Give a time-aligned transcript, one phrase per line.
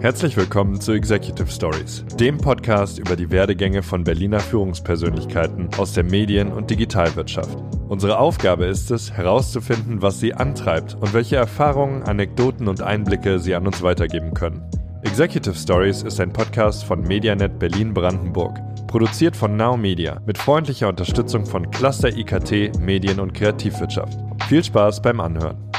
[0.00, 6.04] Herzlich willkommen zu Executive Stories, dem Podcast über die Werdegänge von Berliner Führungspersönlichkeiten aus der
[6.04, 7.54] Medien- und Digitalwirtschaft.
[7.86, 13.54] Unsere Aufgabe ist es, herauszufinden, was sie antreibt und welche Erfahrungen, Anekdoten und Einblicke sie
[13.54, 14.62] an uns weitergeben können.
[15.02, 21.44] Executive Stories ist ein Podcast von Medianet Berlin-Brandenburg, produziert von Now Media mit freundlicher Unterstützung
[21.44, 24.18] von Cluster IKT, Medien- und Kreativwirtschaft.
[24.48, 25.69] Viel Spaß beim Anhören.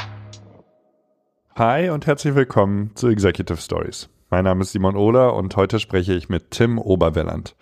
[1.56, 4.08] Hi und herzlich willkommen zu Executive Stories.
[4.30, 7.56] Mein Name ist Simon Ohler und heute spreche ich mit Tim Oberwelland.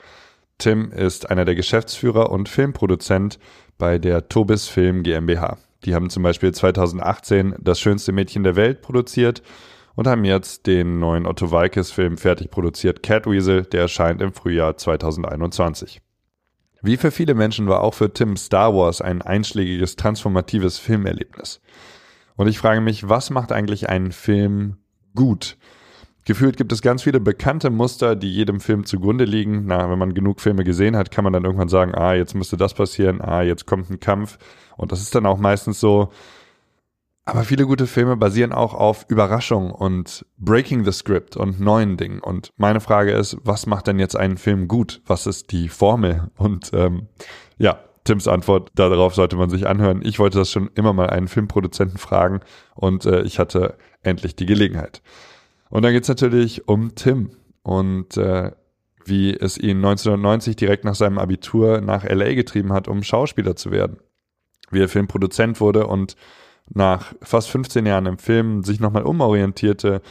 [0.58, 3.40] Tim ist einer der Geschäftsführer und Filmproduzent
[3.78, 5.58] bei der Tobis Film GmbH.
[5.84, 9.42] Die haben zum Beispiel 2018 Das schönste Mädchen der Welt produziert
[9.96, 14.76] und haben jetzt den neuen Otto Walkes Film fertig produziert, Catweasel, der erscheint im Frühjahr
[14.76, 16.00] 2021.
[16.80, 21.60] Wie für viele Menschen war auch für Tim Star Wars ein einschlägiges, transformatives Filmerlebnis.
[22.40, 24.78] Und ich frage mich, was macht eigentlich einen Film
[25.14, 25.58] gut?
[26.24, 29.66] Gefühlt gibt es ganz viele bekannte Muster, die jedem Film zugrunde liegen.
[29.66, 32.56] Na, wenn man genug Filme gesehen hat, kann man dann irgendwann sagen, ah, jetzt müsste
[32.56, 34.38] das passieren, ah, jetzt kommt ein Kampf.
[34.78, 36.12] Und das ist dann auch meistens so.
[37.26, 42.20] Aber viele gute Filme basieren auch auf Überraschung und Breaking the Script und neuen Dingen.
[42.20, 45.02] Und meine Frage ist, was macht denn jetzt einen Film gut?
[45.04, 46.30] Was ist die Formel?
[46.38, 47.08] Und ähm,
[47.58, 50.00] ja, Tims Antwort darauf sollte man sich anhören.
[50.02, 52.40] Ich wollte das schon immer mal einen Filmproduzenten fragen
[52.74, 55.02] und äh, ich hatte endlich die Gelegenheit.
[55.68, 57.30] Und dann geht's natürlich um Tim
[57.62, 58.52] und äh,
[59.04, 63.70] wie es ihn 1990 direkt nach seinem Abitur nach LA getrieben hat, um Schauspieler zu
[63.70, 63.98] werden.
[64.70, 66.16] Wie er Filmproduzent wurde und
[66.68, 70.02] nach fast 15 Jahren im Film sich nochmal umorientierte,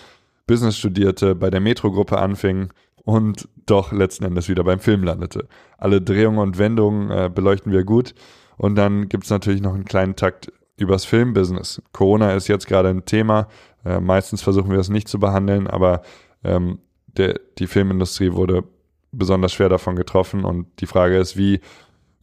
[0.48, 2.70] Business studierte, bei der Metro-Gruppe anfing
[3.10, 5.48] und doch letzten Endes wieder beim Film landete.
[5.80, 8.14] Alle Drehungen und Wendungen äh, beleuchten wir gut.
[8.58, 11.82] Und dann gibt's natürlich noch einen kleinen Takt übers Filmbusiness.
[11.92, 13.48] Corona ist jetzt gerade ein Thema.
[13.84, 16.04] Äh, meistens versuchen wir es nicht zu behandeln, aber
[16.44, 18.64] ähm, der, die Filmindustrie wurde
[19.12, 20.46] besonders schwer davon getroffen.
[20.46, 21.62] Und die Frage ist, wie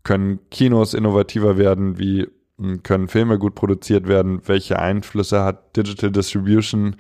[0.05, 1.99] können Kinos innovativer werden?
[1.99, 2.29] Wie
[2.59, 4.41] hm, können Filme gut produziert werden?
[4.47, 6.95] Welche Einflüsse hat Digital Distribution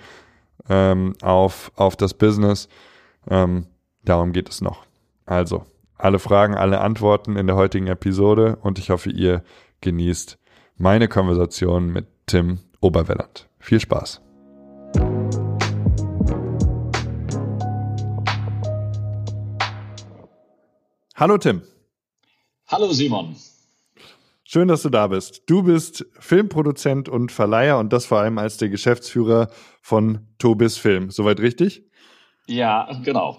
[0.69, 2.69] ähm, auf, auf das Business?
[3.31, 3.67] Ähm,
[4.07, 4.87] darum geht es noch.
[5.27, 5.65] Also,
[5.99, 9.43] alle Fragen, alle Antworten in der heutigen Episode und ich hoffe, ihr
[9.81, 10.39] genießt
[10.77, 13.49] meine Konversation mit Tim Oberwelland.
[13.59, 14.23] Viel Spaß.
[21.15, 21.63] Hallo Tim.
[22.69, 23.37] Hallo Simon.
[24.45, 25.43] Schön, dass du da bist.
[25.47, 29.49] Du bist Filmproduzent und Verleiher und das vor allem als der Geschäftsführer
[29.81, 31.11] von Tobis Film.
[31.11, 31.85] Soweit richtig?
[32.47, 33.39] Ja, genau.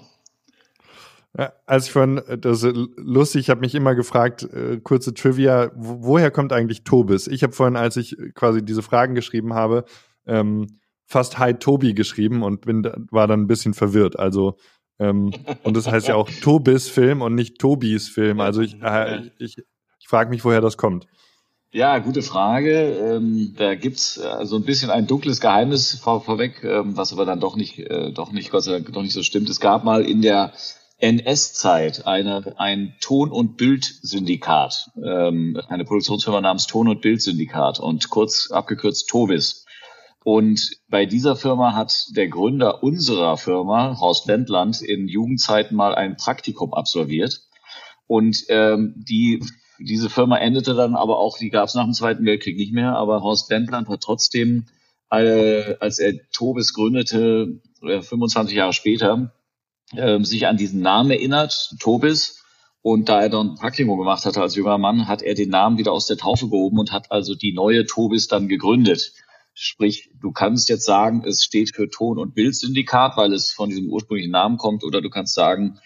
[1.65, 5.97] Als ich vorhin, das ist lustig, ich habe mich immer gefragt, äh, kurze Trivia, wo,
[6.01, 7.27] woher kommt eigentlich Tobis?
[7.27, 9.85] Ich habe vorhin, als ich quasi diese Fragen geschrieben habe,
[10.25, 14.17] ähm, fast Hi Tobi geschrieben und bin, war dann ein bisschen verwirrt.
[14.17, 14.57] Also
[14.99, 15.31] ähm,
[15.63, 18.39] und das heißt ja auch Tobis Film und nicht Tobis Film.
[18.39, 19.57] Also ich, äh, ich,
[19.99, 21.07] ich frage mich, woher das kommt.
[21.71, 22.71] Ja, gute Frage.
[22.71, 27.25] Ähm, da gibt's äh, so ein bisschen ein dunkles Geheimnis vor, vorweg, ähm, was aber
[27.25, 29.49] dann doch nicht, äh, doch nicht, Gott sei Dank, doch nicht so stimmt.
[29.49, 30.53] Es gab mal in der
[30.99, 38.49] NS-Zeit eine, ein Ton- und Bildsyndikat, ähm, eine Produktionsfirma namens Ton- und Bildsyndikat und kurz
[38.51, 39.65] abgekürzt Tobis.
[40.23, 46.17] Und bei dieser Firma hat der Gründer unserer Firma, Horst Wendland, in Jugendzeiten mal ein
[46.17, 47.43] Praktikum absolviert.
[48.07, 49.41] Und ähm, die,
[49.79, 52.95] diese Firma endete dann aber auch, die gab es nach dem Zweiten Weltkrieg nicht mehr,
[52.95, 54.65] aber Horst Wendland hat trotzdem,
[55.11, 59.31] äh, als er Tobis gründete, äh, 25 Jahre später,
[59.93, 62.43] äh, sich an diesen Namen erinnert, Tobis.
[62.81, 65.77] Und da er dann ein Praktikum gemacht hatte als junger Mann, hat er den Namen
[65.77, 69.11] wieder aus der Taufe gehoben und hat also die neue Tobis dann gegründet.
[69.53, 73.89] Sprich, du kannst jetzt sagen, es steht für Ton- und Bildsyndikat, weil es von diesem
[73.89, 75.79] ursprünglichen Namen kommt, oder du kannst sagen,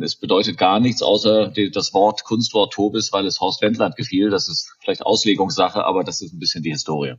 [0.00, 4.30] es bedeutet gar nichts außer das Wort, Kunstwort Tobis, weil es Horst Wendland gefiel.
[4.30, 7.14] Das ist vielleicht Auslegungssache, aber das ist ein bisschen die Historie.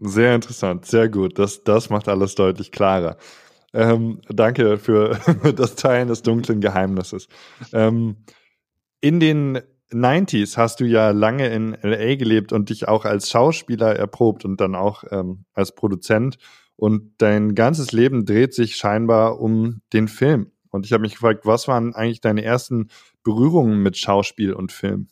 [0.00, 1.38] Sehr interessant, sehr gut.
[1.38, 3.16] Das, das macht alles deutlich klarer.
[3.76, 5.20] Ähm, danke für
[5.54, 7.28] das Teilen des dunklen Geheimnisses.
[7.74, 8.16] Ähm,
[9.02, 9.60] in den
[9.92, 14.62] 90s hast du ja lange in LA gelebt und dich auch als Schauspieler erprobt und
[14.62, 16.38] dann auch ähm, als Produzent.
[16.74, 20.52] Und dein ganzes Leben dreht sich scheinbar um den Film.
[20.70, 22.88] Und ich habe mich gefragt, was waren eigentlich deine ersten
[23.24, 25.08] Berührungen mit Schauspiel und Film?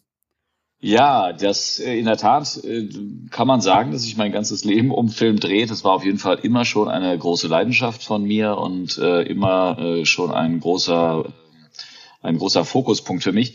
[0.86, 2.86] Ja, das äh, in der Tat äh,
[3.30, 5.70] kann man sagen, dass sich mein ganzes Leben um Film dreht.
[5.70, 9.78] Das war auf jeden Fall immer schon eine große Leidenschaft von mir und äh, immer
[9.78, 11.24] äh, schon ein großer,
[12.20, 13.54] ein großer Fokuspunkt für mich.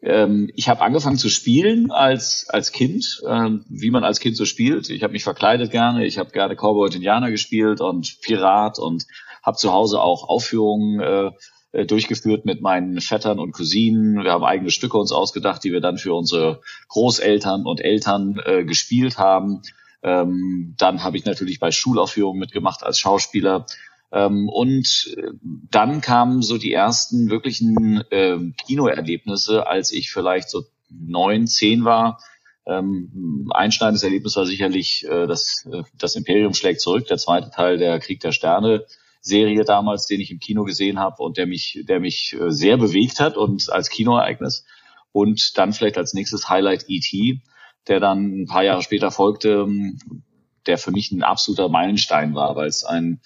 [0.00, 4.46] ähm, ich habe angefangen zu spielen als als Kind, ähm, wie man als Kind so
[4.46, 4.88] spielt.
[4.88, 9.06] Ich habe mich verkleidet gerne, ich habe gerne Cowboy und Indianer gespielt und Pirat und
[9.42, 11.30] habe zu Hause auch Aufführungen äh,
[11.72, 14.24] äh, durchgeführt mit meinen Vettern und Cousinen.
[14.24, 18.64] Wir haben eigene Stücke uns ausgedacht, die wir dann für unsere Großeltern und Eltern äh,
[18.64, 19.62] gespielt haben.
[20.02, 23.66] Ähm, dann habe ich natürlich bei Schulaufführungen mitgemacht als Schauspieler.
[24.12, 30.64] Ähm, und äh, dann kamen so die ersten wirklichen äh, Kinoerlebnisse, als ich vielleicht so
[30.88, 32.20] neun, zehn war.
[32.66, 37.78] Ähm, einschneidendes Erlebnis war sicherlich äh, das, äh, das Imperium schlägt zurück, der zweite Teil
[37.78, 38.84] der Krieg der Sterne.
[39.20, 42.76] Serie damals, den ich im Kino gesehen habe und der mich, der mich äh, sehr
[42.76, 44.64] bewegt hat und als Kinoereignis.
[45.12, 47.42] Und dann vielleicht als nächstes Highlight E.T.,
[47.88, 49.98] der dann ein paar Jahre später folgte, ähm,
[50.66, 53.20] der für mich ein absoluter Meilenstein war, weil es ein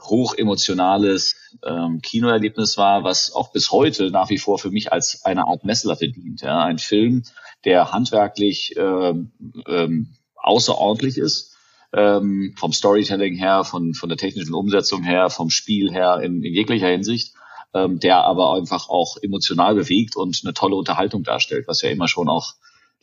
[0.00, 5.46] hochemotionales ähm, Kinoerlebnis war, was auch bis heute nach wie vor für mich als eine
[5.46, 6.40] Art Messlatte dient.
[6.42, 6.62] Ja.
[6.62, 7.24] Ein Film,
[7.64, 9.32] der handwerklich ähm,
[9.66, 11.57] ähm, außerordentlich ist,
[11.92, 16.54] ähm, vom Storytelling her, von, von der technischen Umsetzung her, vom Spiel her in, in
[16.54, 17.34] jeglicher Hinsicht,
[17.74, 22.08] ähm, der aber einfach auch emotional bewegt und eine tolle Unterhaltung darstellt, was ja immer
[22.08, 22.54] schon auch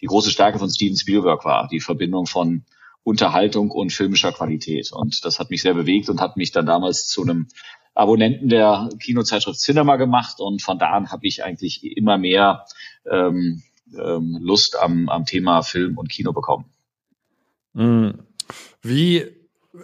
[0.01, 2.65] die große Stärke von Steven Spielberg war, die Verbindung von
[3.03, 4.91] Unterhaltung und filmischer Qualität.
[4.91, 7.47] Und das hat mich sehr bewegt und hat mich dann damals zu einem
[7.93, 10.39] Abonnenten der Kinozeitschrift Cinema gemacht.
[10.39, 12.65] Und von da an habe ich eigentlich immer mehr
[13.09, 16.65] ähm, ähm, Lust am, am Thema Film und Kino bekommen.
[17.73, 18.25] Mhm.
[18.85, 19.25] Wie,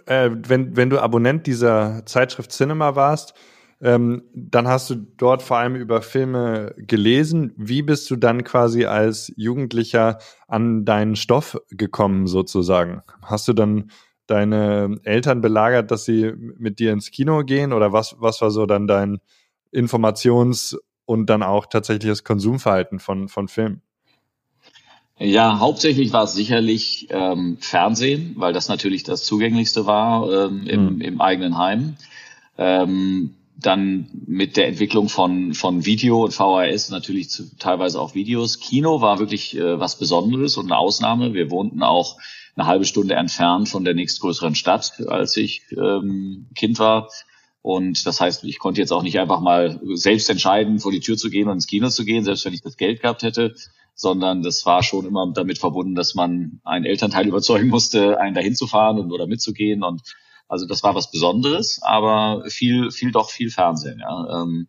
[0.06, 3.34] äh, wenn, wenn du Abonnent dieser Zeitschrift Cinema warst,
[3.80, 7.52] ähm, dann hast du dort vor allem über Filme gelesen.
[7.56, 13.02] Wie bist du dann quasi als Jugendlicher an deinen Stoff gekommen, sozusagen?
[13.22, 13.90] Hast du dann
[14.28, 17.72] deine Eltern belagert, dass sie mit dir ins Kino gehen?
[17.72, 19.18] Oder was, was war so dann dein
[19.72, 23.82] Informations- und dann auch tatsächliches Konsumverhalten von, von Filmen?
[25.18, 30.94] Ja, hauptsächlich war es sicherlich ähm, Fernsehen, weil das natürlich das zugänglichste war ähm, im,
[30.94, 31.00] mhm.
[31.00, 31.96] im eigenen Heim.
[32.58, 38.58] Ähm, dann mit der Entwicklung von, von Video und VHS natürlich zu, teilweise auch Videos.
[38.58, 41.34] Kino war wirklich äh, was Besonderes und eine Ausnahme.
[41.34, 42.16] Wir wohnten auch
[42.56, 47.08] eine halbe Stunde entfernt von der nächstgrößeren Stadt, als ich ähm, Kind war.
[47.62, 51.16] Und das heißt, ich konnte jetzt auch nicht einfach mal selbst entscheiden, vor die Tür
[51.16, 53.54] zu gehen und ins Kino zu gehen, selbst wenn ich das Geld gehabt hätte,
[53.94, 58.54] sondern das war schon immer damit verbunden, dass man einen Elternteil überzeugen musste, einen dahin
[58.54, 59.82] zu fahren und, oder mitzugehen.
[59.82, 60.02] Und
[60.48, 64.00] also das war was Besonderes, aber viel, viel doch viel Fernsehen.
[64.00, 64.42] Ja.
[64.42, 64.68] Ähm,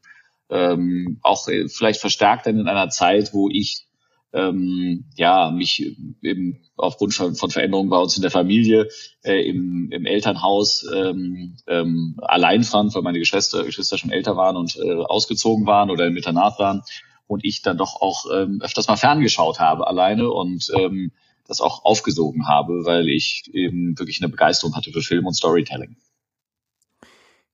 [0.50, 3.88] ähm, auch vielleicht verstärkt dann in einer Zeit, wo ich
[4.34, 8.90] ähm, ja mich eben aufgrund von, von Veränderungen bei uns in der Familie
[9.24, 14.58] äh, im, im Elternhaus ähm, ähm, allein fand, weil meine Geschwister, Geschwister schon älter waren
[14.58, 16.82] und äh, ausgezogen waren oder im Internat waren
[17.28, 21.12] und ich dann doch auch ähm, öfters mal ferngeschaut habe alleine und ähm,
[21.48, 25.98] das auch aufgesogen habe, weil ich eben wirklich eine Begeisterung hatte für Film und Storytelling.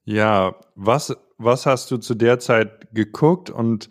[0.04, 3.50] Ja, was, was hast du zu der Zeit geguckt?
[3.50, 3.89] Und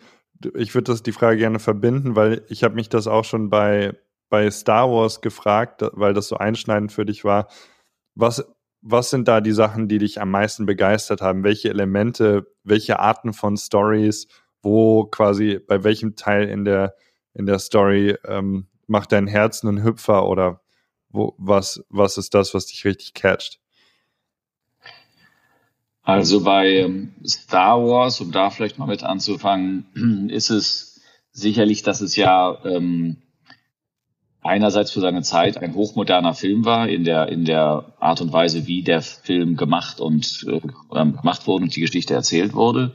[0.55, 3.97] ich würde das die Frage gerne verbinden, weil ich habe mich das auch schon bei,
[4.29, 7.47] bei Star Wars gefragt, weil das so einschneidend für dich war.
[8.15, 8.45] Was,
[8.81, 11.43] was sind da die Sachen, die dich am meisten begeistert haben?
[11.43, 14.27] Welche Elemente, welche Arten von Stories,
[14.61, 16.95] wo quasi bei welchem Teil in der,
[17.33, 20.61] in der Story ähm, macht dein Herz einen Hüpfer oder
[21.09, 23.59] wo, was, was ist das, was dich richtig catcht?
[26.03, 32.01] Also bei ähm, Star Wars, um da vielleicht mal mit anzufangen, ist es sicherlich, dass
[32.01, 33.17] es ja ähm,
[34.41, 38.65] einerseits für seine Zeit ein hochmoderner Film war in der in der Art und Weise,
[38.67, 42.93] wie der Film gemacht und äh, gemacht wurde und die Geschichte erzählt wurde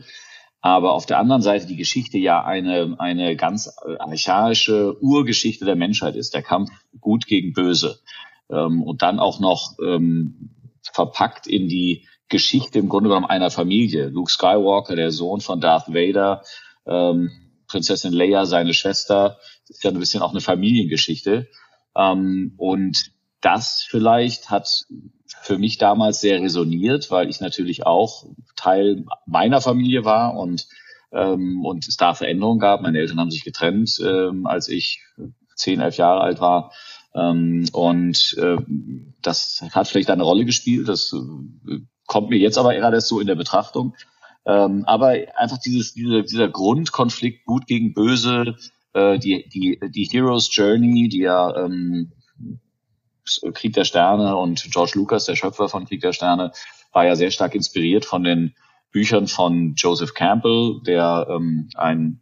[0.64, 6.16] aber auf der anderen Seite die Geschichte ja eine, eine ganz archaische Urgeschichte der Menschheit
[6.16, 8.00] ist, der Kampf gut gegen böse.
[8.48, 10.48] Ähm, und dann auch noch ähm,
[10.90, 14.08] verpackt in die Geschichte im Grunde genommen einer Familie.
[14.08, 16.42] Luke Skywalker, der Sohn von Darth Vader,
[16.86, 17.30] ähm,
[17.66, 19.36] Prinzessin Leia, seine Schwester,
[19.68, 21.46] das ist ja ein bisschen auch eine Familiengeschichte.
[21.94, 24.86] Ähm, und das vielleicht hat
[25.44, 28.24] für mich damals sehr resoniert, weil ich natürlich auch
[28.56, 30.66] Teil meiner Familie war und
[31.12, 32.80] ähm, und es da Veränderungen gab.
[32.80, 35.02] Meine Eltern haben sich getrennt, ähm, als ich
[35.54, 36.72] zehn, elf Jahre alt war.
[37.14, 38.56] Ähm, und äh,
[39.20, 40.88] das hat vielleicht eine Rolle gespielt.
[40.88, 43.94] Das äh, kommt mir jetzt aber eher so in der Betrachtung.
[44.46, 48.56] Ähm, aber einfach dieses, dieser, dieser Grundkonflikt Gut gegen Böse,
[48.94, 52.12] äh, die, die, die Hero's Journey, die ja ähm,
[53.52, 56.52] Krieg der Sterne und George Lucas, der Schöpfer von Krieg der Sterne,
[56.92, 58.54] war ja sehr stark inspiriert von den
[58.92, 62.20] Büchern von Joseph Campbell, der ähm, ein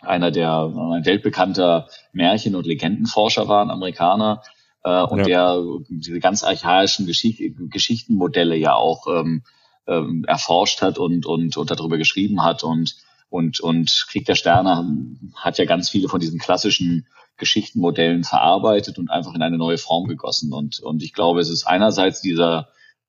[0.00, 4.42] einer der ein weltbekannter Märchen- und Legendenforscher war, ein Amerikaner,
[4.86, 5.54] äh, und ja.
[5.56, 9.42] der diese ganz archaischen Geschicht Geschichtenmodelle ja auch ähm,
[9.86, 12.96] ähm, erforscht hat und, und, und darüber geschrieben hat und
[13.28, 14.88] und, und Krieg der Sterne
[15.34, 20.06] hat ja ganz viele von diesen klassischen Geschichtenmodellen verarbeitet und einfach in eine neue Form
[20.06, 20.52] gegossen.
[20.52, 22.68] Und, und ich glaube, es ist einerseits dieser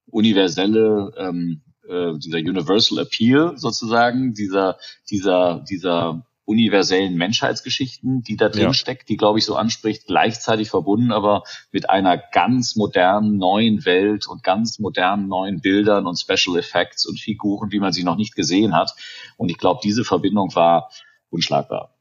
[0.10, 4.78] universelle, ähm, äh, dieser Universal Appeal sozusagen, dieser,
[5.10, 8.74] dieser, dieser universellen Menschheitsgeschichten, die da drin ja.
[8.74, 11.44] steckt, die, glaube ich, so anspricht, gleichzeitig verbunden, aber
[11.74, 17.20] mit einer ganz modernen neuen Welt und ganz modernen neuen Bildern und Special Effects und
[17.20, 18.96] Figuren, wie man sie noch nicht gesehen hat.
[19.36, 20.90] Und ich glaube, diese Verbindung war
[21.30, 21.97] unschlagbar.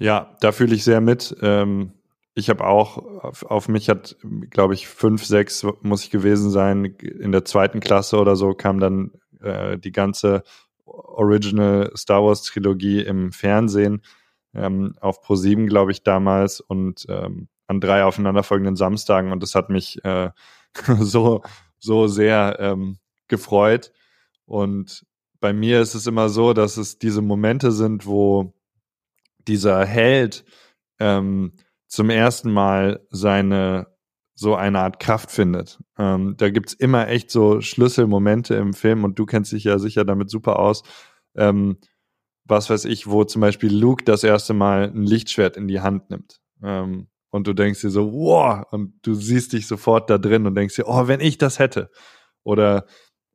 [0.00, 1.36] Ja, da fühle ich sehr mit.
[1.42, 1.92] Ähm,
[2.34, 4.16] ich habe auch, auf, auf, mich hat,
[4.48, 6.86] glaube ich, fünf, sechs muss ich gewesen sein.
[6.86, 9.10] In der zweiten Klasse oder so kam dann
[9.42, 10.42] äh, die ganze
[10.86, 14.00] Original Star Wars Trilogie im Fernsehen
[14.54, 19.68] ähm, auf Pro7, glaube ich, damals und ähm, an drei aufeinanderfolgenden Samstagen und das hat
[19.68, 20.30] mich äh,
[20.98, 21.42] so,
[21.78, 22.96] so sehr ähm,
[23.28, 23.92] gefreut.
[24.46, 25.04] Und
[25.40, 28.54] bei mir ist es immer so, dass es diese Momente sind, wo
[29.50, 30.44] dieser Held
[31.00, 31.52] ähm,
[31.88, 33.88] zum ersten Mal seine
[34.34, 35.78] so eine Art Kraft findet.
[35.98, 40.06] Ähm, da gibt's immer echt so Schlüsselmomente im Film und du kennst dich ja sicher
[40.06, 40.82] damit super aus.
[41.36, 41.76] Ähm,
[42.46, 46.08] was weiß ich, wo zum Beispiel Luke das erste Mal ein Lichtschwert in die Hand
[46.08, 46.40] nimmt.
[46.62, 50.54] Ähm, und du denkst dir so, wow, und du siehst dich sofort da drin und
[50.54, 51.90] denkst dir, oh, wenn ich das hätte.
[52.42, 52.86] Oder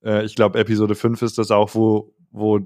[0.04, 2.60] äh, ich glaube, Episode 5 ist das auch, wo, wo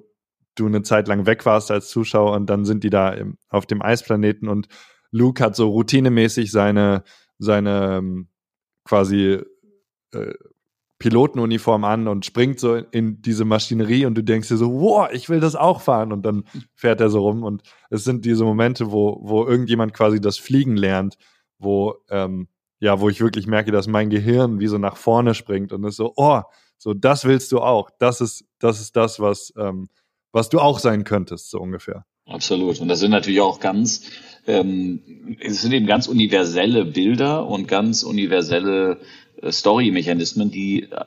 [0.59, 3.65] du eine Zeit lang weg warst als Zuschauer und dann sind die da im, auf
[3.65, 4.67] dem Eisplaneten und
[5.11, 7.03] Luke hat so routinemäßig seine
[7.39, 8.27] seine ähm,
[8.83, 9.41] quasi
[10.11, 10.33] äh,
[10.99, 15.29] Pilotenuniform an und springt so in diese Maschinerie und du denkst dir so, wow, ich
[15.29, 16.11] will das auch fahren.
[16.11, 16.43] Und dann
[16.75, 20.75] fährt er so rum und es sind diese Momente, wo, wo irgendjemand quasi das Fliegen
[20.75, 21.17] lernt,
[21.57, 22.49] wo, ähm,
[22.79, 25.95] ja, wo ich wirklich merke, dass mein Gehirn wie so nach vorne springt und ist
[25.95, 26.41] so, oh,
[26.77, 29.87] so das willst du auch, das ist, das ist das, was, ähm,
[30.31, 32.05] was du auch sein könntest, so ungefähr.
[32.25, 32.79] Absolut.
[32.79, 34.03] Und das sind natürlich auch ganz
[34.49, 38.99] ähm, es sind eben ganz universelle Bilder und ganz universelle
[39.41, 41.05] äh, Story-Mechanismen, die äh,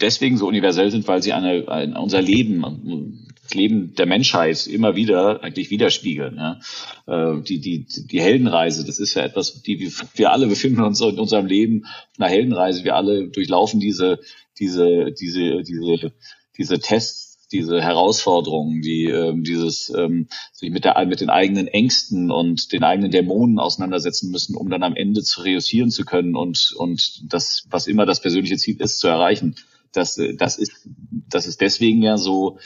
[0.00, 4.96] deswegen so universell sind, weil sie eine, ein, unser Leben, das Leben der Menschheit immer
[4.96, 6.36] wieder eigentlich widerspiegeln.
[6.36, 6.60] Ja?
[7.06, 11.00] Äh, die, die, die Heldenreise, das ist ja etwas, die wir, wir alle befinden uns
[11.00, 11.86] in unserem Leben
[12.18, 12.82] einer Heldenreise.
[12.82, 14.18] Wir alle durchlaufen diese,
[14.58, 16.12] diese, diese, diese,
[16.56, 22.30] diese Tests diese Herausforderungen, die ähm, dieses ähm, sich mit der mit den eigenen Ängsten
[22.30, 26.74] und den eigenen Dämonen auseinandersetzen müssen, um dann am Ende zu reüssieren zu können und
[26.76, 29.56] und das was immer das persönliche Ziel ist zu erreichen.
[29.92, 30.88] Das äh, das ist
[31.28, 32.58] das ist deswegen ja so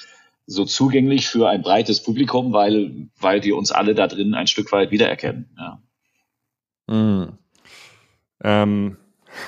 [0.47, 4.73] so zugänglich für ein breites Publikum, weil weil wir uns alle da drin ein Stück
[4.73, 5.49] weit wiedererkennen.
[5.57, 5.83] Ja.
[6.89, 7.39] Mm.
[8.45, 8.97] Ähm,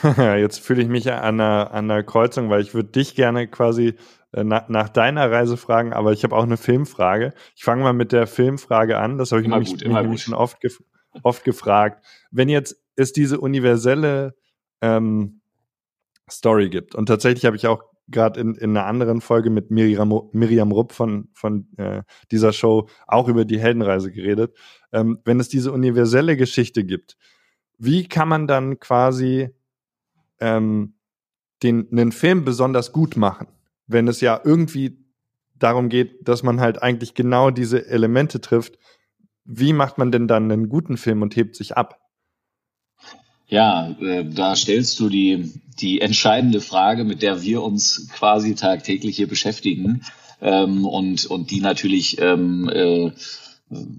[0.19, 3.95] jetzt fühle ich mich an einer, an einer Kreuzung, weil ich würde dich gerne quasi
[4.35, 7.33] äh, nach, nach deiner Reise fragen, aber ich habe auch eine Filmfrage.
[7.55, 9.19] Ich fange mal mit der Filmfrage an.
[9.19, 10.83] Das habe ich nämlich, gut, mich nämlich schon oft, gef
[11.23, 12.05] oft gefragt.
[12.33, 14.35] Wenn jetzt es diese universelle
[14.81, 15.41] ähm,
[16.29, 20.29] Story gibt und tatsächlich habe ich auch gerade in, in einer anderen Folge mit Miriam,
[20.33, 24.57] Miriam Rupp von, von äh, dieser Show auch über die Heldenreise geredet.
[24.93, 27.17] Ähm, wenn es diese universelle Geschichte gibt,
[27.79, 29.51] wie kann man dann quasi
[30.41, 30.95] ähm,
[31.63, 33.47] den, einen Film besonders gut machen?
[33.87, 34.99] Wenn es ja irgendwie
[35.59, 38.79] darum geht, dass man halt eigentlich genau diese Elemente trifft,
[39.45, 42.01] wie macht man denn dann einen guten Film und hebt sich ab?
[43.47, 49.17] Ja, äh, da stellst du die, die entscheidende Frage, mit der wir uns quasi tagtäglich
[49.17, 50.03] hier beschäftigen
[50.41, 53.13] ähm, und, und die natürlich ähm, äh,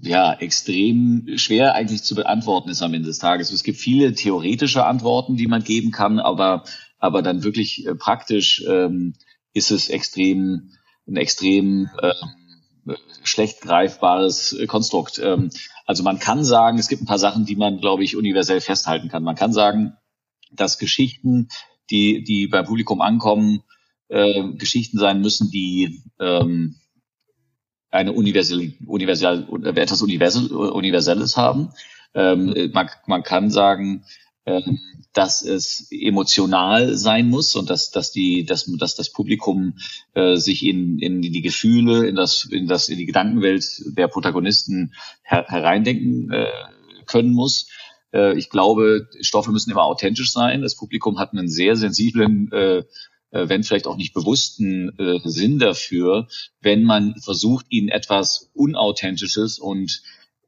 [0.02, 3.52] ja extrem schwer eigentlich zu beantworten ist am Ende des Tages.
[3.52, 6.64] Es gibt viele theoretische Antworten, die man geben kann, aber,
[6.98, 9.14] aber dann wirklich äh, praktisch ähm,
[9.56, 10.72] ist es extrem,
[11.08, 12.12] ein extrem äh,
[13.24, 15.18] schlecht greifbares Konstrukt.
[15.18, 15.50] Ähm,
[15.86, 19.08] also man kann sagen, es gibt ein paar Sachen, die man, glaube ich, universell festhalten
[19.08, 19.22] kann.
[19.22, 19.96] Man kann sagen,
[20.52, 21.48] dass Geschichten,
[21.90, 23.62] die, die beim Publikum ankommen,
[24.08, 26.76] äh, Geschichten sein müssen, die ähm,
[27.90, 31.70] eine universelle, universell, etwas Universell, Universelles haben.
[32.14, 34.04] Ähm, man, man kann sagen,
[35.12, 39.78] dass es emotional sein muss und dass, dass, die, dass, dass das Publikum
[40.14, 43.64] äh, sich in, in die Gefühle, in, das, in, das, in die Gedankenwelt
[43.96, 46.46] der Protagonisten her, hereindenken äh,
[47.06, 47.68] können muss.
[48.12, 50.62] Äh, ich glaube, Stoffe müssen immer authentisch sein.
[50.62, 52.84] Das Publikum hat einen sehr sensiblen äh,
[53.30, 56.28] äh, wenn vielleicht auch nicht bewussten äh, Sinn dafür,
[56.60, 60.02] wenn man versucht, ihnen etwas Unauthentisches und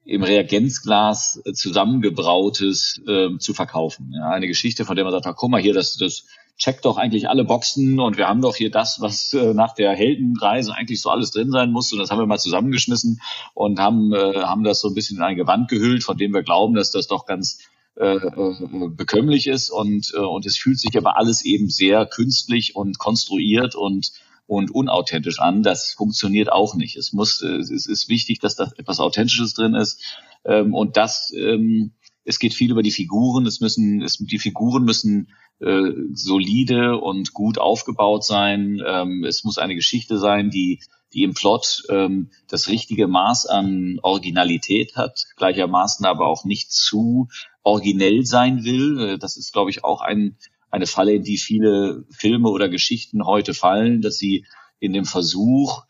[0.08, 4.12] im Reagenzglas äh, zusammengebrautes äh, zu verkaufen.
[4.14, 6.24] Ja, eine Geschichte, von der man sagt, na, guck mal hier, das, das
[6.56, 9.94] checkt doch eigentlich alle Boxen und wir haben doch hier das, was äh, nach der
[9.94, 13.20] Heldenreise eigentlich so alles drin sein muss und das haben wir mal zusammengeschmissen
[13.52, 16.42] und haben, äh, haben das so ein bisschen in ein Gewand gehüllt, von dem wir
[16.42, 17.58] glauben, dass das doch ganz
[17.96, 22.74] äh, äh, bekömmlich ist und, äh, und es fühlt sich aber alles eben sehr künstlich
[22.74, 24.12] und konstruiert und
[24.48, 25.62] und unauthentisch an.
[25.62, 26.96] Das funktioniert auch nicht.
[26.96, 30.02] Es muss, es ist wichtig, dass da etwas Authentisches drin ist.
[30.44, 31.92] Ähm, und das, ähm,
[32.24, 33.46] es geht viel über die Figuren.
[33.46, 35.28] Es müssen, es, die Figuren müssen
[35.60, 38.82] äh, solide und gut aufgebaut sein.
[38.84, 40.80] Ähm, es muss eine Geschichte sein, die
[41.14, 47.28] die im Plot ähm, das richtige Maß an Originalität hat, gleichermaßen aber auch nicht zu
[47.62, 49.00] originell sein will.
[49.00, 50.36] Äh, das ist, glaube ich, auch ein,
[50.70, 54.44] eine Falle, in die viele Filme oder Geschichten heute fallen, dass sie
[54.80, 55.84] in dem Versuch,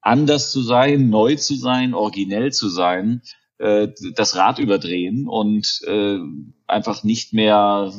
[0.00, 3.22] anders zu sein, neu zu sein, originell zu sein,
[3.58, 6.18] äh, das Rad überdrehen und äh,
[6.66, 7.92] einfach nicht mehr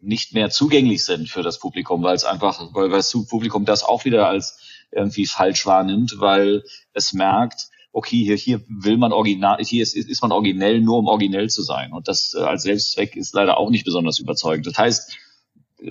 [0.00, 4.04] nicht mehr zugänglich sind für das Publikum, weil es einfach, weil das Publikum das auch
[4.04, 4.58] wieder als
[4.92, 10.20] irgendwie falsch wahrnimmt, weil es merkt, okay, hier, hier will man original, hier ist, ist
[10.20, 11.92] man originell nur um originell zu sein.
[11.92, 14.66] Und das äh, als Selbstzweck ist leider auch nicht besonders überzeugend.
[14.66, 15.16] Das heißt,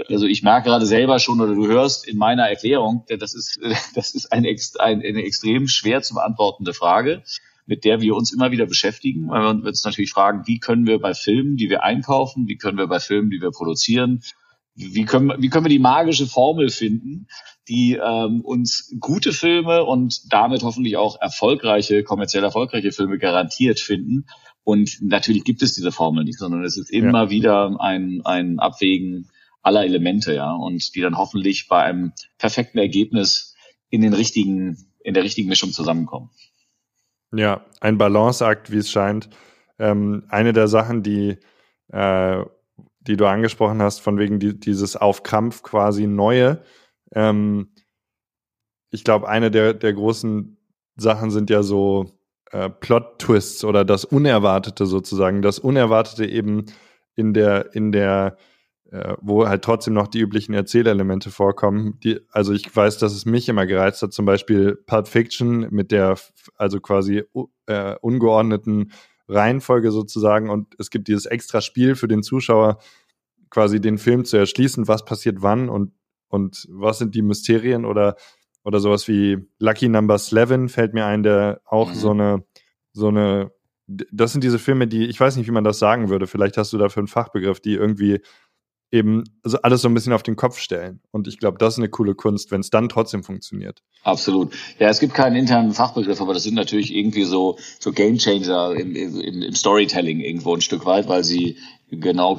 [0.10, 3.60] also ich merke gerade selber schon oder du hörst in meiner Erklärung, das ist,
[3.96, 7.24] das ist eine, eine extrem schwer zu beantwortende Frage,
[7.66, 11.00] mit der wir uns immer wieder beschäftigen, weil wir uns natürlich fragen, wie können wir
[11.00, 14.22] bei Filmen, die wir einkaufen, wie können wir bei Filmen, die wir produzieren,
[14.76, 17.28] wie können, wie können wir die magische Formel finden,
[17.70, 24.26] die ähm, uns gute Filme und damit hoffentlich auch erfolgreiche, kommerziell erfolgreiche Filme garantiert finden.
[24.64, 27.30] Und natürlich gibt es diese Formel nicht, sondern es ist immer ja.
[27.30, 29.30] wieder ein, ein Abwägen
[29.64, 33.56] aller Elemente, ja, und die dann hoffentlich bei einem perfekten Ergebnis
[33.90, 36.30] in den richtigen, in der richtigen Mischung zusammenkommen.
[37.34, 39.30] Ja, ein Balanceakt, wie es scheint.
[39.80, 41.38] Ähm, eine der Sachen, die,
[41.92, 42.44] äh,
[43.02, 46.62] die du angesprochen hast, von wegen die, dieses auf Krampf quasi Neue.
[47.14, 47.70] Ähm,
[48.92, 50.58] ich glaube, eine der, der großen
[50.96, 52.20] Sachen sind ja so
[52.52, 55.42] äh, Plot-Twists oder das Unerwartete sozusagen.
[55.42, 56.66] Das Unerwartete eben
[57.16, 58.38] in der, in der
[58.94, 62.00] äh, wo halt trotzdem noch die üblichen Erzählelemente vorkommen.
[62.04, 65.92] Die, also ich weiß, dass es mich immer gereizt hat, zum Beispiel Pulp Fiction mit
[65.92, 66.16] der
[66.58, 67.24] also quasi
[67.66, 68.92] äh, ungeordneten
[69.28, 72.78] Reihenfolge sozusagen und es gibt dieses extra Spiel für den Zuschauer,
[73.50, 75.94] quasi den Film zu erschließen, was passiert wann und,
[76.28, 78.16] und was sind die Mysterien oder,
[78.64, 81.96] oder sowas wie Lucky Number 11 fällt mir ein, der auch mhm.
[81.96, 82.46] so eine,
[82.92, 83.52] so eine,
[83.88, 86.72] das sind diese Filme, die, ich weiß nicht, wie man das sagen würde, vielleicht hast
[86.74, 88.22] du dafür einen Fachbegriff, die irgendwie
[88.94, 91.02] eben also alles so ein bisschen auf den Kopf stellen.
[91.12, 93.82] Und ich glaube, das ist eine coole Kunst, wenn es dann trotzdem funktioniert.
[94.04, 94.54] Absolut.
[94.78, 98.76] Ja, es gibt keinen internen Fachbegriff, aber das sind natürlich irgendwie so, so Game Changer
[98.76, 101.58] im, im, im Storytelling irgendwo ein Stück weit, weil sie
[102.00, 102.38] genau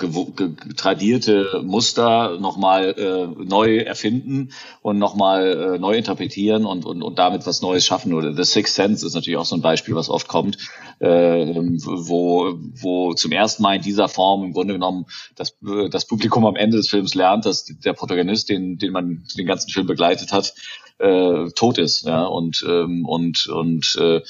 [0.77, 4.51] tradierte Muster nochmal äh, neu erfinden
[4.83, 8.15] und nochmal äh, neu interpretieren und, und, und damit was Neues schaffen.
[8.15, 10.59] Oder The Sixth Sense ist natürlich auch so ein Beispiel, was oft kommt,
[11.01, 15.57] äh, wo, wo zum ersten Mal in dieser Form im Grunde genommen das,
[15.91, 19.71] das Publikum am Ende des Films lernt, dass der Protagonist, den, den man den ganzen
[19.71, 20.55] Film begleitet hat,
[20.99, 22.07] äh, tot ist.
[22.07, 22.25] Ja?
[22.25, 24.21] Und, ähm, und, und äh,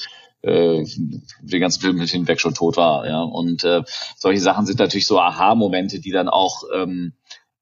[0.45, 0.85] äh,
[1.41, 3.07] den ganzen Film hinweg schon tot war.
[3.07, 3.21] Ja?
[3.21, 3.81] Und äh,
[4.17, 7.13] solche Sachen sind natürlich so Aha-Momente, die dann auch, ähm,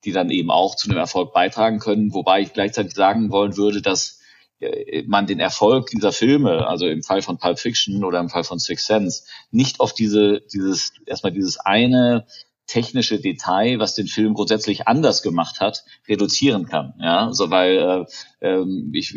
[0.03, 2.13] die dann eben auch zu einem Erfolg beitragen können.
[2.13, 4.19] Wobei ich gleichzeitig sagen wollen würde, dass
[4.59, 8.43] äh, man den Erfolg dieser Filme, also im Fall von Pulp Fiction oder im Fall
[8.43, 12.25] von Six Sense, nicht auf diese, dieses, erstmal dieses eine
[12.67, 16.93] technische Detail, was den Film grundsätzlich anders gemacht hat, reduzieren kann.
[16.99, 18.05] Ja, so weil äh,
[18.43, 19.15] ähm, ich,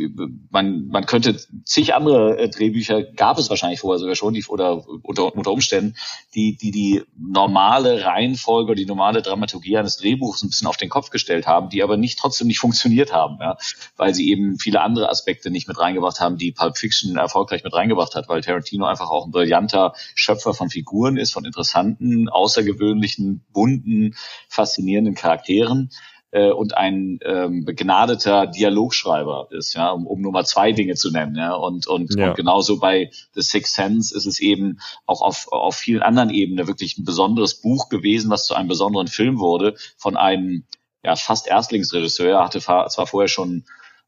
[0.50, 4.86] man, man könnte zig andere äh, Drehbücher gab es wahrscheinlich vorher sogar schon, die oder
[5.02, 5.96] unter, unter Umständen,
[6.34, 11.10] die die die normale Reihenfolge, die normale Dramaturgie eines Drehbuchs ein bisschen auf den Kopf
[11.10, 13.58] gestellt haben, die aber nicht trotzdem nicht funktioniert haben, ja,
[13.96, 17.74] weil sie eben viele andere Aspekte nicht mit reingebracht haben, die Pulp Fiction erfolgreich mit
[17.74, 23.44] reingebracht hat, weil Tarantino einfach auch ein brillanter Schöpfer von Figuren ist, von interessanten, außergewöhnlichen
[23.52, 24.14] bunten,
[24.48, 25.90] faszinierenden Charakteren
[26.36, 31.10] äh, und ein ähm, begnadeter Dialogschreiber ist, ja, um, um nur mal zwei Dinge zu
[31.10, 31.54] nennen, ja.
[31.54, 32.28] Und, und, ja.
[32.28, 36.66] und genauso bei The Sixth Sense ist es eben auch auf, auf vielen anderen Ebenen
[36.66, 40.64] wirklich ein besonderes Buch gewesen, was zu einem besonderen Film wurde, von einem
[41.02, 42.32] ja, fast Erstlingsregisseur.
[42.32, 43.64] Er hatte zwar vorher schon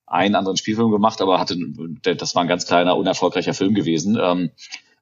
[0.07, 1.57] einen anderen Spielfilm gemacht, aber hatte,
[2.03, 4.19] das war ein ganz kleiner, unerfolgreicher Film gewesen.
[4.21, 4.51] Ähm,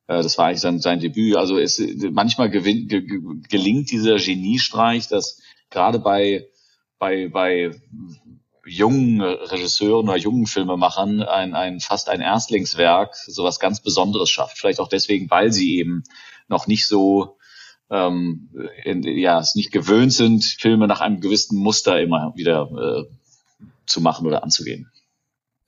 [0.07, 1.37] äh, das war eigentlich sein, sein Debüt.
[1.37, 3.05] Also es, manchmal gewinnt, ge,
[3.49, 6.47] gelingt dieser Geniestreich, dass gerade bei,
[6.99, 7.71] bei, bei
[8.67, 14.59] jungen Regisseuren oder jungen Filmemachern ein, ein fast ein Erstlingswerk, sowas ganz Besonderes schafft.
[14.59, 16.03] Vielleicht auch deswegen, weil sie eben
[16.49, 17.37] noch nicht so
[17.91, 18.51] ähm,
[18.85, 23.05] in, ja, es nicht gewöhnt sind, Filme nach einem gewissen Muster immer wieder äh,
[23.87, 24.91] zu machen oder anzugehen.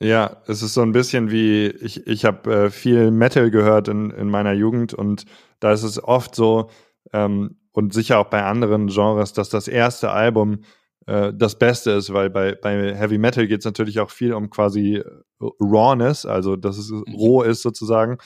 [0.01, 4.11] Ja, es ist so ein bisschen wie, ich, ich habe äh, viel Metal gehört in,
[4.11, 5.25] in meiner Jugend und
[5.59, 6.69] da ist es oft so,
[7.11, 10.61] ähm, und sicher auch bei anderen Genres, dass das erste Album
[11.09, 14.51] äh, das Beste ist, weil bei, bei Heavy Metal geht es natürlich auch viel um
[14.51, 15.03] quasi äh,
[15.59, 17.03] Rawness, also dass es mhm.
[17.15, 18.19] roh ist sozusagen.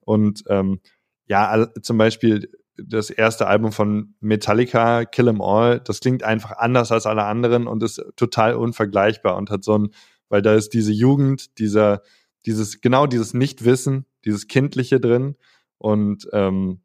[0.00, 0.80] Und ähm,
[1.26, 2.50] ja, zum Beispiel
[2.82, 7.66] das erste Album von Metallica, Kill 'Em All, das klingt einfach anders als alle anderen
[7.66, 9.90] und ist total unvergleichbar und hat so ein,
[10.30, 12.00] weil da ist diese Jugend, dieser,
[12.46, 15.36] dieses, genau dieses Nichtwissen, dieses Kindliche drin
[15.76, 16.80] und ähm,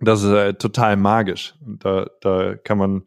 [0.00, 1.54] das ist äh, total magisch.
[1.64, 3.02] Und da, da kann man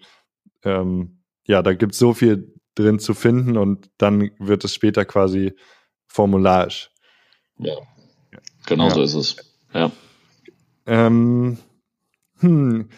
[0.64, 1.17] ähm,
[1.48, 5.54] ja, da gibt es so viel drin zu finden und dann wird es später quasi
[6.08, 6.92] formularisch.
[7.58, 7.76] Ja,
[8.66, 8.94] genau ja.
[8.94, 9.36] so ist es.
[9.74, 9.92] Ja.
[10.86, 11.58] Ähm,
[12.40, 12.90] hm.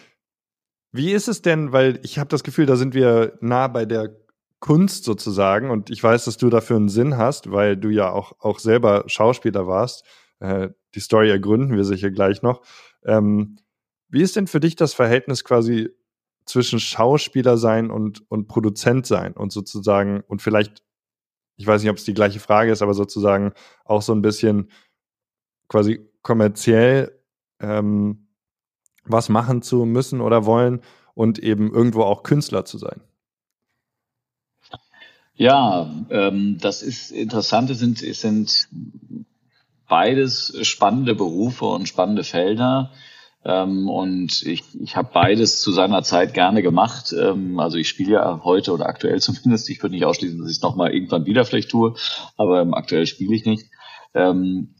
[0.92, 4.16] Wie ist es denn, weil ich habe das Gefühl, da sind wir nah bei der
[4.58, 8.32] Kunst sozusagen und ich weiß, dass du dafür einen Sinn hast, weil du ja auch,
[8.40, 10.04] auch selber Schauspieler warst.
[10.40, 12.62] Äh, die Story ergründen wir sicher gleich noch.
[13.04, 13.56] Ähm,
[14.08, 15.90] wie ist denn für dich das Verhältnis quasi
[16.50, 20.82] zwischen Schauspieler sein und, und Produzent sein und sozusagen, und vielleicht,
[21.56, 23.52] ich weiß nicht, ob es die gleiche Frage ist, aber sozusagen
[23.84, 24.70] auch so ein bisschen
[25.68, 27.18] quasi kommerziell
[27.60, 28.28] ähm,
[29.04, 30.80] was machen zu müssen oder wollen
[31.14, 33.00] und eben irgendwo auch Künstler zu sein.
[35.34, 37.70] Ja, ähm, das ist interessant.
[37.70, 38.68] Es sind, es sind
[39.88, 42.92] beides spannende Berufe und spannende Felder.
[43.44, 47.14] Ähm, und ich, ich habe beides zu seiner Zeit gerne gemacht.
[47.18, 49.70] Ähm, also ich spiele ja heute oder aktuell zumindest.
[49.70, 51.94] Ich würde nicht ausschließen, dass ich es nochmal irgendwann wieder vielleicht tue,
[52.36, 53.66] aber ähm, aktuell spiele ich nicht.
[54.12, 54.74] Ähm,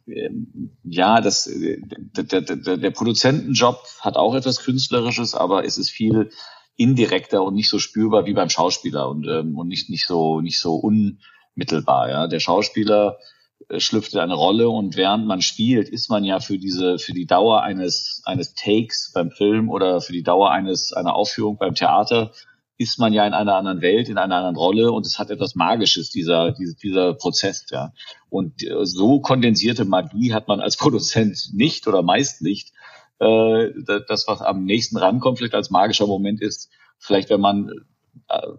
[0.82, 6.30] ja, das, der, der, der Produzentenjob hat auch etwas Künstlerisches, aber es ist viel
[6.76, 10.58] indirekter und nicht so spürbar wie beim Schauspieler und, ähm, und nicht, nicht so, nicht
[10.58, 12.10] so unmittelbar.
[12.10, 13.39] Ja, der Schauspieler äh,
[13.76, 17.26] schlüpft in eine Rolle und während man spielt, ist man ja für diese, für die
[17.26, 22.32] Dauer eines, eines Takes beim Film oder für die Dauer eines, einer Aufführung beim Theater,
[22.78, 25.54] ist man ja in einer anderen Welt, in einer anderen Rolle und es hat etwas
[25.54, 27.92] Magisches, dieser, dieser, dieser Prozess, ja.
[28.30, 32.72] Und äh, so kondensierte Magie hat man als Produzent nicht oder meist nicht.
[33.18, 33.68] Äh,
[34.08, 37.70] das, was am nächsten rankommt, vielleicht als magischer Moment ist, vielleicht wenn man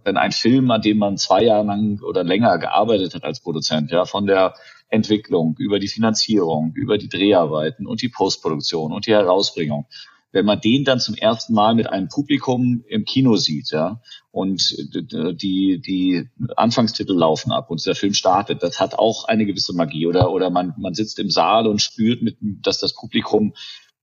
[0.03, 3.91] wenn ein Film, an dem man zwei Jahre lang oder länger gearbeitet hat als Produzent,
[3.91, 4.53] ja, von der
[4.89, 9.87] Entwicklung, über die Finanzierung, über die Dreharbeiten und die Postproduktion und die Herausbringung.
[10.33, 14.61] Wenn man den dann zum ersten Mal mit einem Publikum im Kino sieht, ja, und
[14.71, 20.07] die, die Anfangstitel laufen ab und der Film startet, das hat auch eine gewisse Magie.
[20.07, 23.53] Oder, oder man, man sitzt im Saal und spürt, mit, dass das Publikum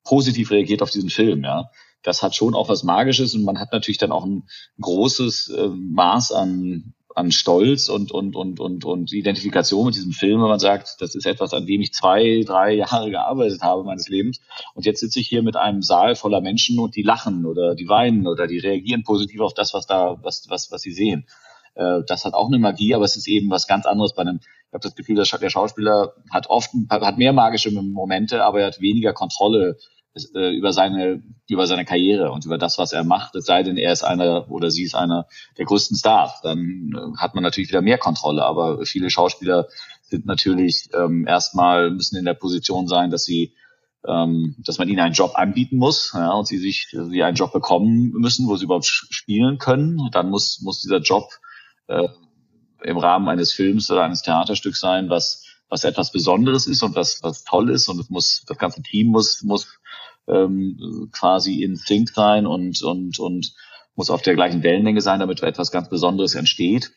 [0.05, 1.71] positiv reagiert auf diesen Film, ja
[2.03, 4.45] das hat schon auch was Magisches und man hat natürlich dann auch ein
[4.81, 10.41] großes äh, Maß an an Stolz und, und, und, und, und Identifikation mit diesem Film,
[10.41, 14.09] wenn man sagt, das ist etwas, an dem ich zwei, drei Jahre gearbeitet habe meines
[14.09, 14.41] Lebens.
[14.75, 17.89] Und jetzt sitze ich hier mit einem Saal voller Menschen und die lachen oder die
[17.89, 21.27] weinen oder die reagieren positiv auf das, was da, was, was, was sie sehen.
[21.75, 24.39] Äh, das hat auch eine Magie, aber es ist eben was ganz anderes bei einem,
[24.41, 28.81] ich habe das Gefühl, der Schauspieler hat oft, hat mehr magische Momente, aber er hat
[28.81, 29.79] weniger Kontrolle
[30.35, 33.35] äh, über seine über seine Karriere und über das, was er macht.
[33.35, 35.27] Es sei denn, er ist einer oder sie ist einer
[35.57, 38.45] der größten Stars, dann äh, hat man natürlich wieder mehr Kontrolle.
[38.45, 39.69] Aber viele Schauspieler
[40.03, 43.55] sind natürlich ähm, erstmal müssen in der Position sein, dass sie
[44.07, 47.53] ähm, dass man ihnen einen Job anbieten muss ja, und sie sich sie einen Job
[47.53, 50.09] bekommen müssen, wo sie überhaupt spielen können.
[50.13, 51.31] Dann muss muss dieser Job
[51.89, 52.09] äh,
[52.83, 57.23] im Rahmen eines Films oder eines Theaterstücks sein, was was etwas Besonderes ist und was
[57.23, 59.79] was toll ist und es muss das ganze Team muss muss
[60.29, 63.55] ähm, quasi in Sync sein und, und, und
[63.95, 66.93] muss auf der gleichen Wellenlänge sein, damit etwas ganz Besonderes entsteht.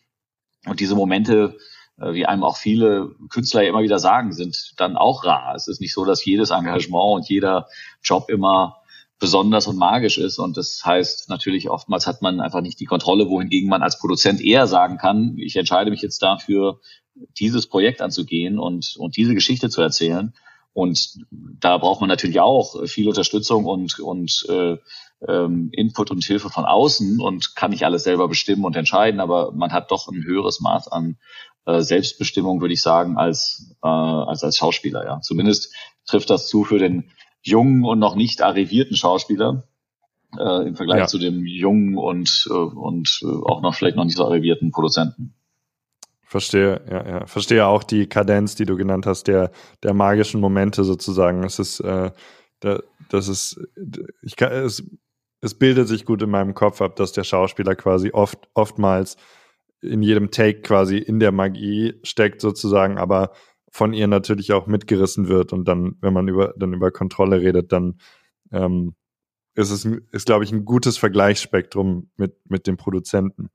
[0.66, 1.58] Und diese Momente,
[1.98, 5.56] äh, wie einem auch viele Künstler immer wieder sagen, sind dann auch rar.
[5.56, 7.68] Es ist nicht so, dass jedes Engagement und jeder
[8.04, 8.78] Job immer
[9.22, 10.40] besonders und magisch ist.
[10.40, 14.42] Und das heißt natürlich, oftmals hat man einfach nicht die Kontrolle, wohingegen man als Produzent
[14.42, 16.82] eher sagen kann, ich entscheide mich jetzt dafür,
[17.40, 20.34] dieses Projekt anzugehen und, und diese Geschichte zu erzählen.
[20.74, 24.78] Und da braucht man natürlich auch viel Unterstützung und, und äh,
[25.28, 29.52] ähm, Input und Hilfe von außen und kann nicht alles selber bestimmen und entscheiden, aber
[29.52, 31.18] man hat doch ein höheres Maß an
[31.66, 35.06] äh, Selbstbestimmung, würde ich sagen, als, äh, als als Schauspieler.
[35.06, 35.74] Ja, zumindest
[36.06, 39.68] trifft das zu für den jungen und noch nicht arrivierten Schauspieler
[40.40, 41.08] äh, im Vergleich ja.
[41.08, 45.34] zu dem jungen und äh, und äh, auch noch vielleicht noch nicht so arrivierten Produzenten.
[46.32, 47.28] Verstehe, ja, ja.
[47.28, 49.52] Verstehe auch die Kadenz, die du genannt hast, der,
[49.84, 51.44] der magischen Momente sozusagen.
[51.44, 52.10] Es ist, äh,
[52.62, 53.60] das ist,
[54.22, 54.82] ich kann, es,
[55.42, 59.18] es bildet sich gut in meinem Kopf ab, dass der Schauspieler quasi oft, oftmals
[59.82, 63.34] in jedem Take quasi in der Magie steckt sozusagen, aber
[63.70, 67.74] von ihr natürlich auch mitgerissen wird und dann, wenn man über, dann über Kontrolle redet,
[67.74, 68.00] dann
[68.54, 68.96] ähm,
[69.54, 73.50] ist es, ist, glaube ich, ein gutes Vergleichsspektrum mit, mit dem Produzenten.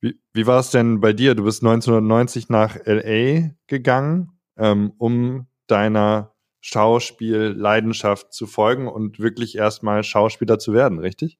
[0.00, 1.34] Wie, wie war es denn bei dir?
[1.34, 10.02] Du bist 1990 nach LA gegangen, ähm, um deiner Schauspielleidenschaft zu folgen und wirklich erstmal
[10.02, 11.38] Schauspieler zu werden, richtig?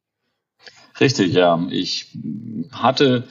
[1.01, 1.66] Richtig, ja.
[1.71, 2.16] Ich
[2.73, 3.25] hatte,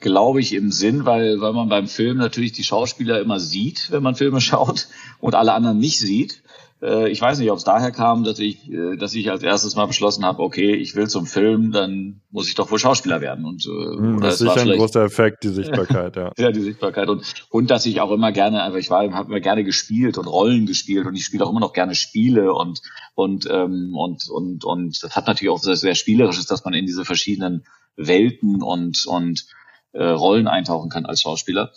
[0.00, 4.02] glaube ich, im Sinn, weil, weil man beim Film natürlich die Schauspieler immer sieht, wenn
[4.02, 4.88] man Filme schaut
[5.20, 6.42] und alle anderen nicht sieht,
[6.82, 9.86] ich weiß nicht, ob es daher kam, dass ich, äh, dass ich als erstes mal
[9.86, 13.44] beschlossen habe, okay, ich will zum Film, dann muss ich doch wohl Schauspieler werden.
[13.44, 16.32] Und, mm, das ist sicher ein großer Effekt, die Sichtbarkeit, ja.
[16.36, 17.08] ja, die Sichtbarkeit.
[17.08, 20.26] Und, und dass ich auch immer gerne, also ich war, habe immer gerne gespielt und
[20.26, 22.82] Rollen gespielt und ich spiele auch immer noch gerne Spiele und
[23.14, 26.86] und ähm, und und und das hat natürlich auch sehr, sehr spielerisches, dass man in
[26.86, 27.64] diese verschiedenen
[27.94, 29.46] Welten und und
[29.92, 31.72] äh, Rollen eintauchen kann als Schauspieler.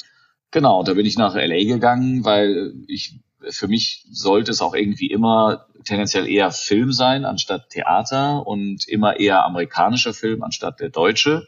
[0.50, 5.08] Genau, da bin ich nach LA gegangen, weil ich für mich sollte es auch irgendwie
[5.08, 11.48] immer tendenziell eher Film sein anstatt Theater und immer eher amerikanischer Film anstatt der deutsche.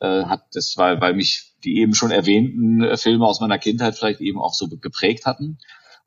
[0.00, 3.96] Äh, hat das, weil, weil mich die eben schon erwähnten äh, Filme aus meiner Kindheit
[3.96, 5.58] vielleicht eben auch so geprägt hatten.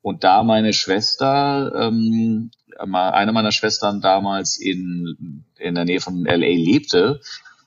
[0.02, 6.36] Und da meine Schwester, ähm, eine meiner Schwestern damals in, in der Nähe von LA
[6.36, 7.20] lebte,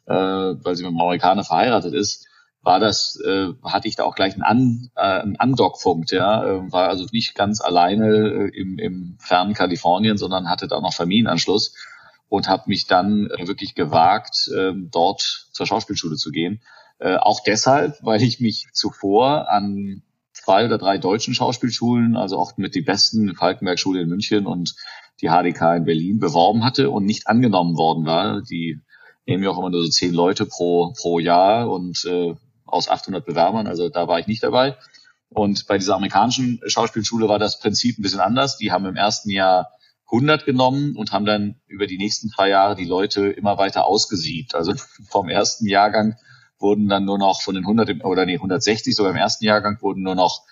[0.05, 2.27] äh, weil sie mit einem Amerikaner verheiratet ist,
[2.63, 6.71] war das, äh, hatte ich da auch gleich einen, An, äh, einen Andockpunkt, ja, äh,
[6.71, 11.75] war also nicht ganz alleine äh, im, im fernen Kalifornien, sondern hatte da noch Familienanschluss
[12.29, 16.61] und habe mich dann äh, wirklich gewagt, äh, dort zur Schauspielschule zu gehen.
[16.99, 22.57] Äh, auch deshalb, weil ich mich zuvor an zwei oder drei deutschen Schauspielschulen, also auch
[22.57, 24.75] mit die besten Falkenberg-Schule in München und
[25.21, 28.41] die HDK in Berlin beworben hatte und nicht angenommen worden war.
[28.41, 28.79] Die
[29.25, 32.35] nehmen ja auch immer nur so zehn Leute pro, pro Jahr und äh,
[32.71, 34.77] aus 800 Bewerbern, also da war ich nicht dabei.
[35.29, 38.57] Und bei dieser amerikanischen Schauspielschule war das Prinzip ein bisschen anders.
[38.57, 39.71] Die haben im ersten Jahr
[40.11, 44.55] 100 genommen und haben dann über die nächsten drei Jahre die Leute immer weiter ausgesiebt.
[44.55, 44.73] Also
[45.09, 46.15] vom ersten Jahrgang
[46.61, 50.03] wurden dann nur noch von den 100 oder nee 160 sogar im ersten Jahrgang wurden
[50.03, 50.43] nur noch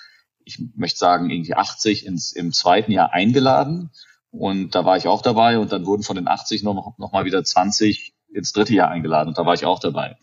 [0.44, 3.92] ich möchte sagen irgendwie 80 ins im zweiten Jahr eingeladen
[4.32, 7.26] und da war ich auch dabei und dann wurden von den 80 noch noch mal
[7.26, 10.18] wieder 20 ins dritte Jahr eingeladen und da war ich auch dabei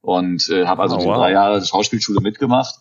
[0.00, 1.04] und äh, habe also oh, wow.
[1.04, 2.76] die drei Jahre Schauspielschule mitgemacht.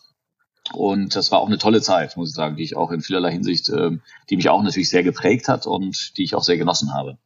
[0.73, 3.31] Und das war auch eine tolle Zeit, muss ich sagen, die ich auch in vielerlei
[3.31, 3.91] Hinsicht, äh,
[4.29, 7.17] die mich auch natürlich sehr geprägt hat und die ich auch sehr genossen habe.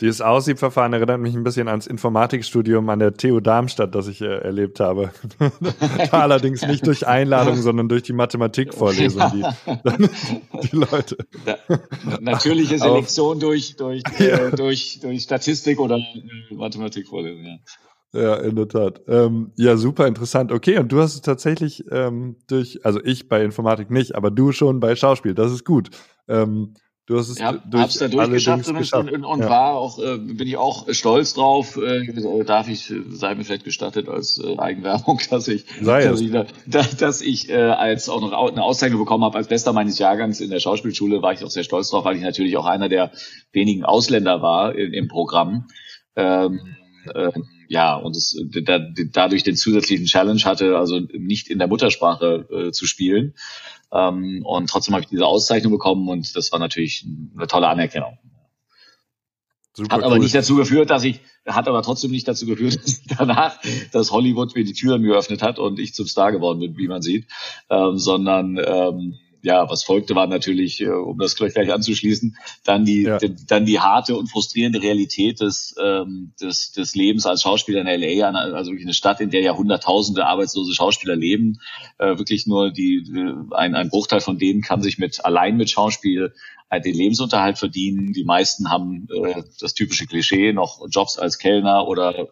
[0.00, 4.38] Dieses Aussiebverfahren erinnert mich ein bisschen ans Informatikstudium an der TU Darmstadt, das ich äh,
[4.38, 5.12] erlebt habe.
[6.10, 9.44] Allerdings nicht durch Einladung, sondern durch die Mathematikvorlesung, die,
[10.68, 11.16] die Leute.
[11.46, 11.56] Ja,
[12.20, 14.48] natürliche Selektion durch, durch, ja.
[14.48, 17.56] äh, durch, durch Statistik oder äh, Mathematikvorlesung, ja.
[18.14, 19.02] Ja, in der Tat.
[19.08, 20.52] Ähm, ja, super interessant.
[20.52, 24.52] Okay, und du hast es tatsächlich ähm, durch, also ich bei Informatik nicht, aber du
[24.52, 25.34] schon bei Schauspiel.
[25.34, 25.90] Das ist gut.
[26.28, 26.74] Ähm,
[27.06, 29.10] du hast es ja, durch hab's da durchgeschafft und, geschafft.
[29.10, 29.48] und, und ja.
[29.48, 31.76] war auch, äh, bin ich auch stolz drauf.
[31.76, 36.30] Äh, darf ich, sei mir vielleicht gestattet als äh, Eigenwerbung, dass ich, dass ich,
[36.66, 40.40] dass, dass ich äh, als auch noch eine Auszeichnung bekommen habe als Bester meines Jahrgangs
[40.40, 41.20] in der Schauspielschule.
[41.20, 43.10] War ich auch sehr stolz drauf, weil ich natürlich auch einer der
[43.50, 45.66] wenigen Ausländer war in, im Programm.
[46.14, 46.60] Ähm,
[47.12, 47.32] äh,
[47.74, 52.70] ja, und es da, dadurch den zusätzlichen Challenge hatte, also nicht in der Muttersprache äh,
[52.70, 53.34] zu spielen.
[53.92, 57.04] Ähm, und trotzdem habe ich diese Auszeichnung bekommen und das war natürlich
[57.36, 58.16] eine tolle Anerkennung.
[59.72, 60.20] Super hat aber cool.
[60.20, 63.58] nicht dazu geführt, dass ich, hat aber trotzdem nicht dazu geführt, dass danach,
[63.90, 67.02] dass Hollywood mir die Türen geöffnet hat und ich zum Star geworden bin, wie man
[67.02, 67.26] sieht,
[67.70, 72.86] ähm, sondern ähm, ja, was folgte, war natürlich, äh, um das gleich, gleich anzuschließen, dann
[72.86, 73.18] die, ja.
[73.18, 77.86] die, dann die harte und frustrierende Realität des, ähm, des, des Lebens als Schauspieler in
[77.86, 81.60] LA, also wirklich eine Stadt, in der ja hunderttausende arbeitslose Schauspieler leben.
[81.98, 83.04] Äh, wirklich nur die,
[83.50, 86.32] ein, ein Bruchteil von denen kann sich mit allein mit Schauspiel
[86.70, 88.14] äh, den Lebensunterhalt verdienen.
[88.14, 92.26] Die meisten haben äh, das typische Klischee, noch Jobs als Kellner oder äh,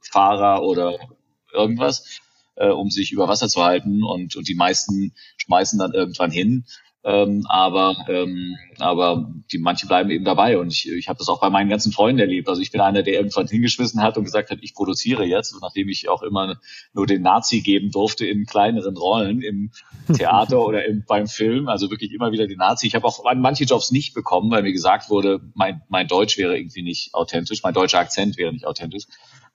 [0.00, 0.98] Fahrer oder
[1.52, 2.20] irgendwas
[2.56, 6.64] äh, um sich über Wasser zu halten und, und die meisten schmeißen dann irgendwann hin.
[7.06, 11.40] Ähm, aber ähm, aber die manche bleiben eben dabei und ich, ich habe das auch
[11.40, 12.48] bei meinen ganzen Freunden erlebt.
[12.48, 15.88] Also ich bin einer, der irgendwann hingeschmissen hat und gesagt hat, ich produziere jetzt, nachdem
[15.88, 16.58] ich auch immer
[16.94, 19.70] nur den Nazi geben durfte in kleineren Rollen im
[20.16, 21.68] Theater oder im, beim Film.
[21.68, 22.88] Also wirklich immer wieder den Nazi.
[22.88, 26.58] Ich habe auch manche Jobs nicht bekommen, weil mir gesagt wurde, mein mein Deutsch wäre
[26.58, 29.04] irgendwie nicht authentisch, mein deutscher Akzent wäre nicht authentisch.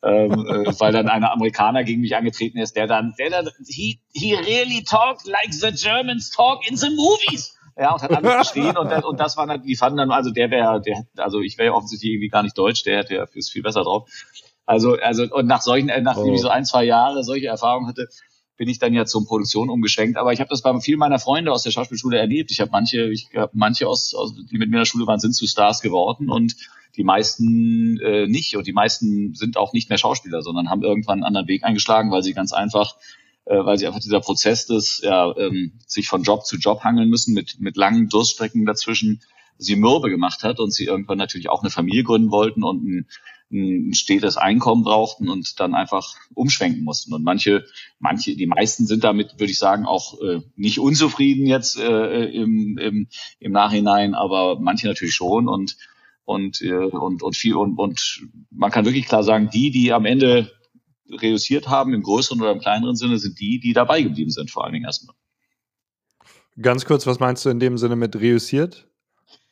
[0.03, 3.99] Ähm, äh, weil dann ein Amerikaner gegen mich angetreten ist, der dann, der dann, he,
[4.13, 7.55] he really talked like the Germans talk in the movies.
[7.77, 10.29] Ja, und hat alles geschrien und, das, und das war dann, die fanden dann, also
[10.31, 13.25] der wäre, der, also ich wäre ja offensichtlich irgendwie gar nicht deutsch, der hätte ja
[13.27, 14.09] viel besser drauf.
[14.65, 16.33] Also, also, und nach solchen, äh, nachdem oh.
[16.33, 18.07] ich so ein, zwei Jahre solche Erfahrungen hatte,
[18.61, 20.19] bin ich dann ja zur Produktion umgeschwenkt.
[20.19, 22.51] Aber ich habe das bei vielen meiner Freunde aus der Schauspielschule erlebt.
[22.51, 25.19] Ich habe manche, ich habe manche aus, aus, die mit mir in der Schule waren,
[25.19, 26.55] sind zu Stars geworden und
[26.95, 28.55] die meisten äh, nicht.
[28.55, 32.11] Und die meisten sind auch nicht mehr Schauspieler, sondern haben irgendwann einen anderen Weg eingeschlagen,
[32.11, 32.97] weil sie ganz einfach
[33.45, 37.09] äh, weil sie einfach dieser Prozess des ja, ähm, sich von Job zu Job hangeln
[37.09, 39.23] müssen mit mit langen Durststrecken dazwischen
[39.57, 43.07] sie mürbe gemacht hat und sie irgendwann natürlich auch eine Familie gründen wollten und ein,
[43.51, 47.13] ein stetes Einkommen brauchten und dann einfach umschwenken mussten.
[47.13, 47.65] Und manche,
[47.99, 52.77] manche, die meisten sind damit, würde ich sagen, auch äh, nicht unzufrieden jetzt äh, im,
[52.77, 53.07] im,
[53.39, 55.77] im Nachhinein, aber manche natürlich schon und
[56.23, 60.05] und äh, und und viel und und man kann wirklich klar sagen, die, die am
[60.05, 60.51] Ende
[61.09, 64.63] reduziert haben, im größeren oder im kleineren Sinne, sind die, die dabei geblieben sind, vor
[64.63, 65.15] allen Dingen erstmal.
[66.61, 68.87] Ganz kurz, was meinst du in dem Sinne mit reüssiert?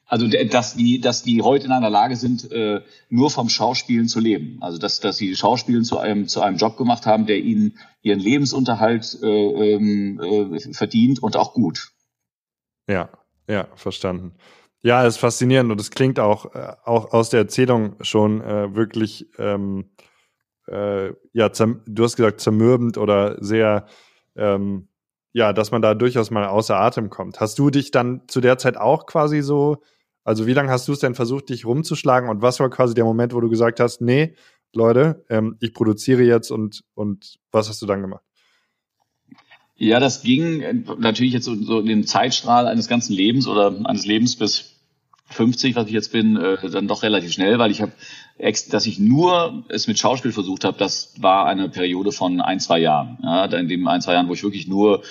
[0.09, 4.19] Also dass die, dass die heute in einer Lage sind, äh, nur vom Schauspielen zu
[4.19, 4.57] leben.
[4.59, 8.19] Also dass, dass sie Schauspielen zu einem zu einem Job gemacht haben, der ihnen ihren
[8.19, 11.91] Lebensunterhalt äh, ähm, äh, verdient und auch gut.
[12.87, 13.09] Ja,
[13.47, 14.33] ja, verstanden.
[14.81, 19.91] Ja, es ist faszinierend und es klingt auch, auch aus der Erzählung schon wirklich, ähm,
[20.67, 23.87] äh, ja, du hast gesagt, zermürbend oder sehr,
[24.37, 24.87] ähm,
[25.33, 27.41] ja, dass man da durchaus mal außer Atem kommt.
[27.41, 29.83] Hast du dich dann zu der Zeit auch quasi so
[30.23, 33.05] also wie lange hast du es denn versucht, dich rumzuschlagen und was war quasi der
[33.05, 34.35] Moment, wo du gesagt hast, nee,
[34.73, 38.23] Leute, ähm, ich produziere jetzt und, und was hast du dann gemacht?
[39.75, 43.73] Ja, das ging äh, natürlich jetzt so, so in den Zeitstrahl eines ganzen Lebens oder
[43.85, 44.78] eines Lebens bis
[45.29, 47.91] 50, was ich jetzt bin, äh, dann doch relativ schnell, weil ich habe,
[48.71, 52.79] dass ich nur es mit Schauspiel versucht habe, das war eine Periode von ein, zwei
[52.79, 53.17] Jahren.
[53.21, 55.03] Ja, in dem ein, zwei Jahren, wo ich wirklich nur,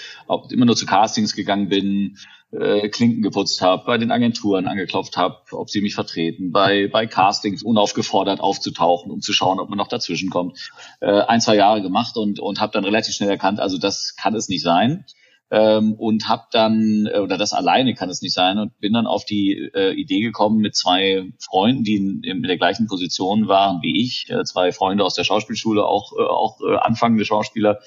[0.51, 2.17] immer nur zu Castings gegangen bin,
[2.51, 7.07] äh, Klinken geputzt habe, bei den Agenturen angeklopft habe, ob sie mich vertreten, bei, bei
[7.07, 10.71] Castings unaufgefordert aufzutauchen, um zu schauen, ob man noch dazwischen kommt.
[11.01, 14.35] Äh, ein, zwei Jahre gemacht und, und habe dann relativ schnell erkannt, also das kann
[14.35, 15.05] es nicht sein.
[15.51, 19.07] Ähm, und habe dann, äh, oder das alleine kann es nicht sein, und bin dann
[19.07, 23.81] auf die äh, Idee gekommen mit zwei Freunden, die in, in der gleichen Position waren
[23.81, 27.79] wie ich, äh, zwei Freunde aus der Schauspielschule, auch, äh, auch äh, anfangende Schauspieler,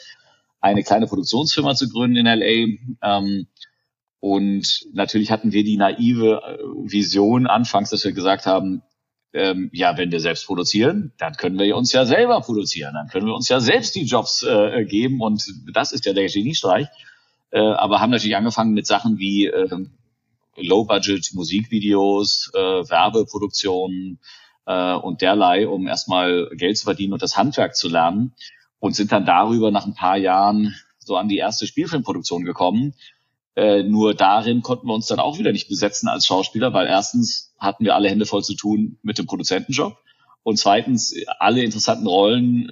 [0.59, 2.77] eine kleine Produktionsfirma zu gründen in LA.
[3.03, 3.47] Ähm,
[4.19, 6.57] und natürlich hatten wir die naive äh,
[6.91, 8.83] Vision anfangs, dass wir gesagt haben,
[9.33, 13.25] ähm, ja, wenn wir selbst produzieren, dann können wir uns ja selber produzieren, dann können
[13.25, 15.43] wir uns ja selbst die Jobs äh, geben und
[15.73, 16.87] das ist ja der Geniestreich.
[17.51, 19.69] Äh, aber haben natürlich angefangen mit Sachen wie äh,
[20.57, 24.19] Low-Budget Musikvideos, äh, Werbeproduktionen
[24.65, 28.33] äh, und derlei, um erstmal Geld zu verdienen und das Handwerk zu lernen
[28.79, 32.93] und sind dann darüber nach ein paar Jahren so an die erste Spielfilmproduktion gekommen.
[33.55, 37.53] Äh, nur darin konnten wir uns dann auch wieder nicht besetzen als Schauspieler, weil erstens
[37.59, 39.97] hatten wir alle Hände voll zu tun mit dem Produzentenjob
[40.43, 42.71] und zweitens alle interessanten Rollen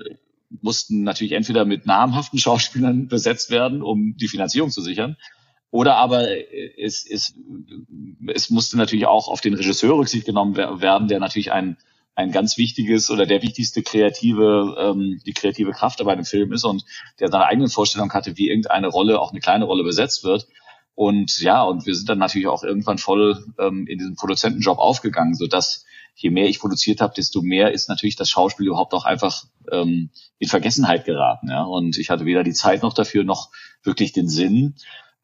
[0.61, 5.17] mussten natürlich entweder mit namhaften Schauspielern besetzt werden, um die Finanzierung zu sichern,
[5.71, 7.35] oder aber äh, es, es,
[8.27, 11.77] es musste natürlich auch auf den Regisseur Rücksicht genommen werden, der natürlich ein,
[12.15, 16.65] ein ganz wichtiges oder der wichtigste kreative, ähm, die kreative Kraft bei einem Film ist
[16.65, 16.83] und
[17.19, 20.47] der seine eigene Vorstellung hatte, wie irgendeine Rolle, auch eine kleine Rolle besetzt wird.
[20.95, 25.33] Und ja, und wir sind dann natürlich auch irgendwann voll ähm, in diesen Produzentenjob aufgegangen,
[25.33, 25.85] so dass
[26.19, 30.09] je mehr ich produziert habe, desto mehr ist natürlich das Schauspiel überhaupt auch einfach ähm,
[30.37, 31.49] in Vergessenheit geraten.
[31.49, 31.63] Ja?
[31.63, 33.49] Und ich hatte weder die Zeit noch dafür, noch
[33.83, 34.75] wirklich den Sinn.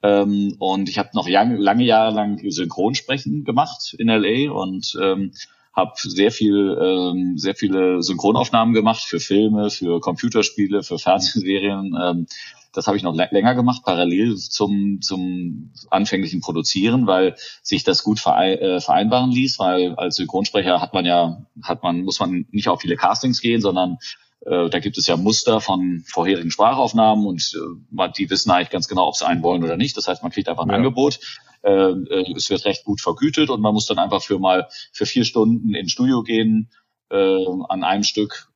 [0.01, 5.33] Ähm, und ich habe noch lange, lange Jahre lang Synchronsprechen gemacht in LA und ähm,
[5.73, 11.93] habe sehr viel, ähm, sehr viele Synchronaufnahmen gemacht für Filme, für Computerspiele, für Fernsehserien.
[12.01, 12.27] Ähm,
[12.75, 18.19] das habe ich noch länger gemacht, parallel zum, zum anfänglichen Produzieren, weil sich das gut
[18.25, 22.81] äh, vereinbaren ließ, weil als Synchronsprecher hat man ja, hat man, muss man nicht auf
[22.81, 23.97] viele Castings gehen, sondern
[24.41, 27.57] äh, da gibt es ja Muster von vorherigen Sprachaufnahmen und
[27.97, 29.97] äh, die wissen eigentlich ganz genau, ob sie einen wollen oder nicht.
[29.97, 30.75] Das heißt, man kriegt einfach ein ja.
[30.75, 31.19] Angebot.
[31.63, 35.05] Äh, äh, es wird recht gut vergütet und man muss dann einfach für mal für
[35.05, 36.69] vier Stunden ins Studio gehen,
[37.09, 38.49] äh, an einem Stück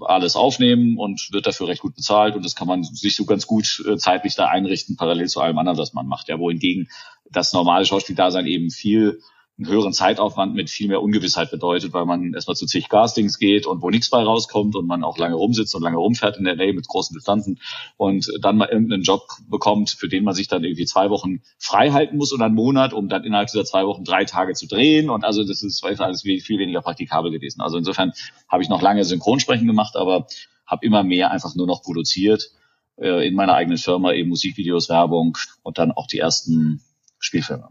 [0.00, 3.46] alles aufnehmen und wird dafür recht gut bezahlt und das kann man sich so ganz
[3.46, 6.28] gut äh, zeitlich da einrichten, parallel zu allem anderen, was man macht.
[6.28, 6.88] Ja, wohingegen
[7.30, 9.20] das normale Schauspieldasein eben viel
[9.58, 13.66] einen höheren Zeitaufwand mit viel mehr Ungewissheit bedeutet, weil man erstmal zu zig Castings geht
[13.66, 16.54] und wo nichts bei rauskommt und man auch lange rumsitzt und lange rumfährt in der
[16.54, 17.58] LA mit großen Distanzen
[17.96, 21.90] und dann mal irgendeinen Job bekommt, für den man sich dann irgendwie zwei Wochen frei
[21.90, 25.10] halten muss oder einen Monat, um dann innerhalb dieser zwei Wochen drei Tage zu drehen.
[25.10, 27.60] Und also das ist alles viel weniger praktikabel gewesen.
[27.60, 28.12] Also insofern
[28.48, 30.28] habe ich noch lange Synchronsprechen gemacht, aber
[30.66, 32.52] habe immer mehr einfach nur noch produziert
[32.96, 36.82] äh, in meiner eigenen Firma, eben Musikvideos, Werbung und dann auch die ersten
[37.18, 37.70] Spielfilme.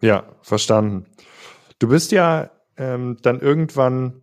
[0.00, 1.06] Ja, verstanden.
[1.78, 4.22] Du bist ja ähm, dann irgendwann,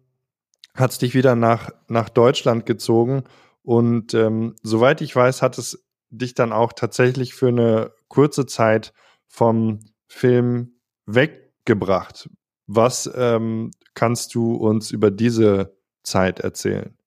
[0.74, 3.24] hat es dich wieder nach, nach Deutschland gezogen
[3.64, 8.94] und ähm, soweit ich weiß, hat es dich dann auch tatsächlich für eine kurze Zeit
[9.28, 12.30] vom Film weggebracht.
[12.66, 16.98] Was ähm, kannst du uns über diese Zeit erzählen?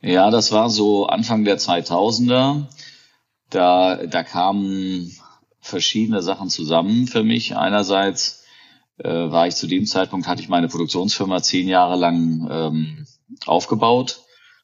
[0.00, 2.66] Ja, das war so Anfang der 2000er.
[3.50, 5.12] Da, da kamen
[5.68, 7.56] verschiedene Sachen zusammen für mich.
[7.56, 8.44] Einerseits
[8.98, 13.06] äh, war ich zu dem Zeitpunkt, hatte ich meine Produktionsfirma zehn Jahre lang ähm,
[13.46, 14.20] aufgebaut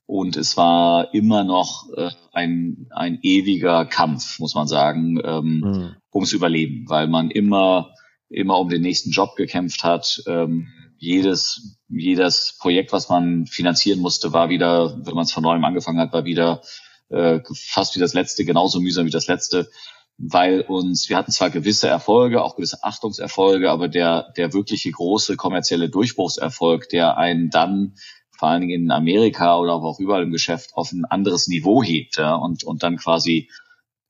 [0.07, 5.97] und es war immer noch äh, ein, ein ewiger Kampf, muss man sagen, ähm, mhm.
[6.13, 7.95] ums Überleben, weil man immer,
[8.29, 10.23] immer um den nächsten Job gekämpft hat.
[10.27, 15.65] Ähm, jedes, jedes Projekt, was man finanzieren musste, war wieder, wenn man es von neuem
[15.65, 16.63] angefangen hat, war wieder
[17.09, 19.71] äh, fast wie das letzte, genauso mühsam wie das letzte
[20.17, 25.37] weil uns, wir hatten zwar gewisse Erfolge, auch gewisse Achtungserfolge, aber der, der wirkliche große
[25.37, 27.95] kommerzielle Durchbruchserfolg, der einen dann
[28.37, 32.17] vor allen Dingen in Amerika oder auch überall im Geschäft auf ein anderes Niveau hebt
[32.17, 33.49] ja, und, und dann quasi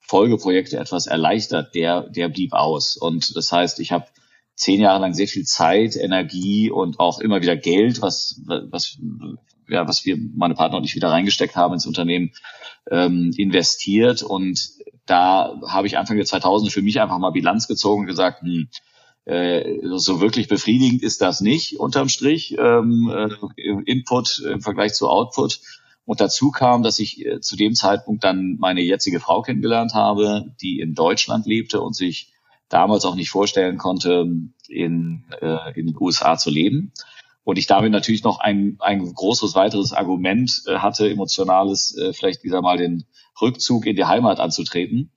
[0.01, 2.97] Folgeprojekte etwas erleichtert, der, der blieb aus.
[2.97, 4.07] Und das heißt, ich habe
[4.55, 8.99] zehn Jahre lang sehr viel Zeit, Energie und auch immer wieder Geld, was, was,
[9.69, 12.33] ja, was wir, meine Partner und ich wieder reingesteckt haben ins Unternehmen,
[12.91, 14.23] ähm, investiert.
[14.23, 14.71] Und
[15.07, 18.69] da habe ich Anfang der 2000 für mich einfach mal Bilanz gezogen und gesagt, hm,
[19.27, 23.31] äh, so wirklich befriedigend ist das nicht unterm Strich, ähm, äh,
[23.87, 25.61] Input im Vergleich zu Output.
[26.05, 30.55] Und dazu kam, dass ich äh, zu dem Zeitpunkt dann meine jetzige Frau kennengelernt habe,
[30.61, 32.33] die in Deutschland lebte und sich
[32.69, 34.27] damals auch nicht vorstellen konnte,
[34.69, 35.25] in,
[35.75, 36.93] in den USA zu leben.
[37.45, 42.79] Und ich damit natürlich noch ein, ein großes weiteres Argument hatte, emotionales, vielleicht wieder mal
[42.79, 43.05] den
[43.41, 45.11] Rückzug in die Heimat anzutreten.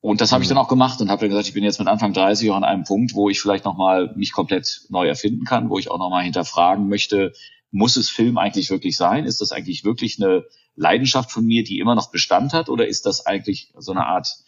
[0.00, 0.54] Und das habe ich mhm.
[0.54, 2.64] dann auch gemacht und habe dann gesagt, ich bin jetzt mit Anfang 30 auch an
[2.64, 6.24] einem Punkt, wo ich vielleicht nochmal mich komplett neu erfinden kann, wo ich auch nochmal
[6.24, 7.32] hinterfragen möchte,
[7.70, 9.26] muss es Film eigentlich wirklich sein?
[9.26, 10.44] Ist das eigentlich wirklich eine
[10.74, 12.68] Leidenschaft von mir, die immer noch Bestand hat?
[12.68, 14.38] Oder ist das eigentlich so eine Art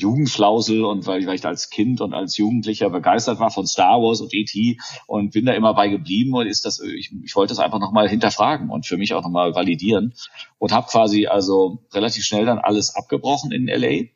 [0.00, 4.00] Jugendflausel und weil ich, weil ich als Kind und als Jugendlicher begeistert war von Star
[4.00, 4.78] Wars und E.T.
[5.06, 8.08] und bin da immer bei geblieben und ist das, ich, ich wollte das einfach nochmal
[8.08, 10.14] hinterfragen und für mich auch nochmal validieren
[10.58, 14.08] und habe quasi also relativ schnell dann alles abgebrochen in LA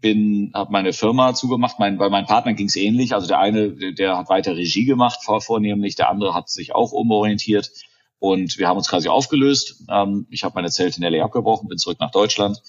[0.00, 1.78] bin, habe meine Firma zugemacht.
[1.78, 3.14] Mein, bei meinen Partnern ging es ähnlich.
[3.14, 6.74] Also der eine, der, der hat weiter Regie gemacht vor, vornehmlich, der andere hat sich
[6.74, 7.72] auch umorientiert
[8.18, 9.84] und wir haben uns quasi aufgelöst.
[9.90, 12.60] Ähm, ich habe meine Zelte in LA abgebrochen, bin zurück nach Deutschland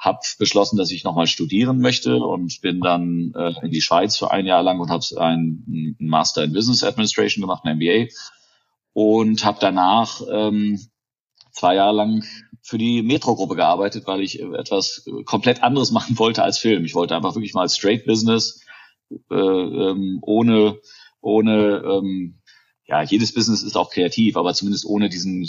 [0.00, 4.30] habe beschlossen, dass ich nochmal studieren möchte und bin dann äh, in die Schweiz für
[4.30, 8.06] ein Jahr lang und habe einen, Master in Business Administration gemacht, ein MBA
[8.94, 10.80] und habe danach ähm,
[11.52, 12.24] zwei Jahre lang
[12.62, 16.86] für die Metro-Gruppe gearbeitet, weil ich etwas komplett anderes machen wollte als Film.
[16.86, 18.64] Ich wollte einfach wirklich mal Straight Business
[19.30, 20.78] äh, ähm, ohne
[21.22, 22.39] ohne ähm,
[22.90, 25.46] ja, jedes Business ist auch kreativ, aber zumindest ohne diesen,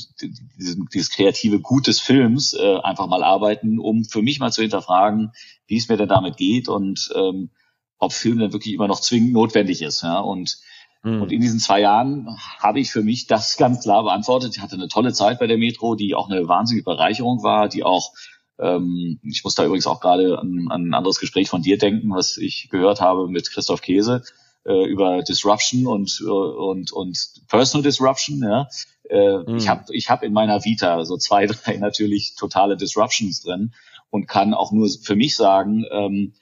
[0.59, 4.61] diesen dieses kreative Gut des Films äh, einfach mal arbeiten, um für mich mal zu
[4.61, 5.31] hinterfragen,
[5.65, 7.49] wie es mir denn damit geht und ähm,
[7.97, 10.03] ob Film denn wirklich immer noch zwingend notwendig ist.
[10.03, 10.19] Ja?
[10.19, 10.59] Und,
[11.01, 11.23] mhm.
[11.23, 12.27] und in diesen zwei Jahren
[12.59, 14.55] habe ich für mich das ganz klar beantwortet.
[14.55, 17.83] Ich hatte eine tolle Zeit bei der Metro, die auch eine wahnsinnige Bereicherung war, die
[17.83, 18.13] auch
[18.59, 22.11] ähm, ich muss da übrigens auch gerade an, an ein anderes Gespräch von dir denken,
[22.11, 24.21] was ich gehört habe mit Christoph Käse,
[24.65, 28.41] äh, über Disruption und, äh, und, und Personal Disruption.
[28.43, 28.67] Ja.
[29.09, 29.57] Äh, mhm.
[29.57, 33.73] Ich habe ich hab in meiner Vita so zwei, drei natürlich totale Disruptions drin
[34.09, 36.33] und kann auch nur für mich sagen, ähm,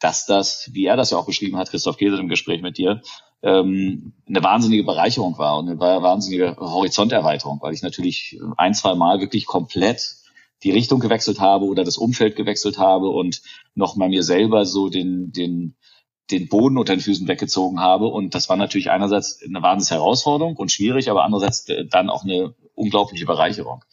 [0.00, 3.02] dass das, wie er das ja auch beschrieben hat, Christoph Käse im Gespräch mit dir,
[3.42, 9.20] ähm, eine wahnsinnige Bereicherung war und eine wahnsinnige Horizonterweiterung, weil ich natürlich ein, zwei Mal
[9.20, 10.16] wirklich komplett
[10.64, 13.42] die Richtung gewechselt habe oder das Umfeld gewechselt habe und
[13.74, 15.76] noch mal mir selber so den, den,
[16.30, 18.06] den Boden unter den Füßen weggezogen habe.
[18.06, 22.24] Und das war natürlich einerseits eine wahnsinnige Herausforderung und schwierig, aber andererseits äh, dann auch
[22.24, 23.84] eine unglaubliche Bereicherung.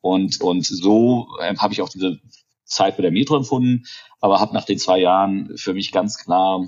[0.00, 2.18] Und, und so äh, habe ich auch diese
[2.64, 3.84] Zeit bei der Metro empfunden,
[4.20, 6.66] aber habe nach den zwei Jahren für mich ganz klar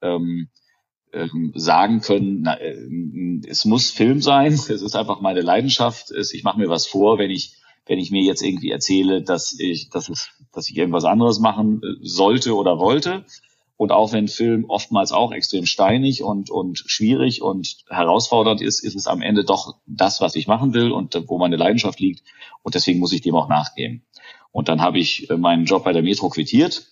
[0.00, 0.48] ähm,
[1.12, 2.76] ähm, sagen können, na, äh,
[3.48, 7.18] es muss Film sein, es ist einfach meine Leidenschaft, es, ich mache mir was vor,
[7.18, 7.56] wenn ich
[7.86, 11.80] wenn ich mir jetzt irgendwie erzähle, dass ich, dass es, dass ich irgendwas anderes machen
[12.02, 13.24] sollte oder wollte,
[13.80, 18.94] Und auch wenn Film oftmals auch extrem steinig und, und schwierig und herausfordernd ist, ist
[18.94, 22.22] es am Ende doch das, was ich machen will und wo meine Leidenschaft liegt.
[22.62, 24.04] Und deswegen muss ich dem auch nachgehen.
[24.52, 26.88] Und dann habe ich äh, meinen Job bei der Metro quittiert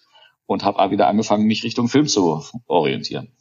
[0.46, 3.32] und habe wieder angefangen, mich Richtung Film zu orientieren.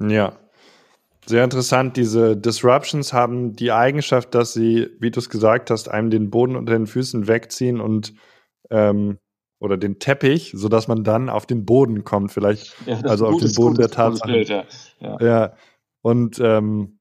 [0.00, 0.38] Ja.
[1.26, 1.98] Sehr interessant.
[1.98, 6.56] Diese Disruptions haben die Eigenschaft, dass sie, wie du es gesagt hast, einem den Boden
[6.56, 8.14] unter den Füßen wegziehen und
[8.70, 9.18] ähm,
[9.58, 13.40] oder den Teppich, so dass man dann auf den Boden kommt, vielleicht ja, also auf
[13.40, 14.34] den Boden der Tatsachen.
[14.42, 14.64] Ja.
[15.00, 15.20] ja.
[15.20, 15.52] ja.
[16.02, 16.98] Und ähm,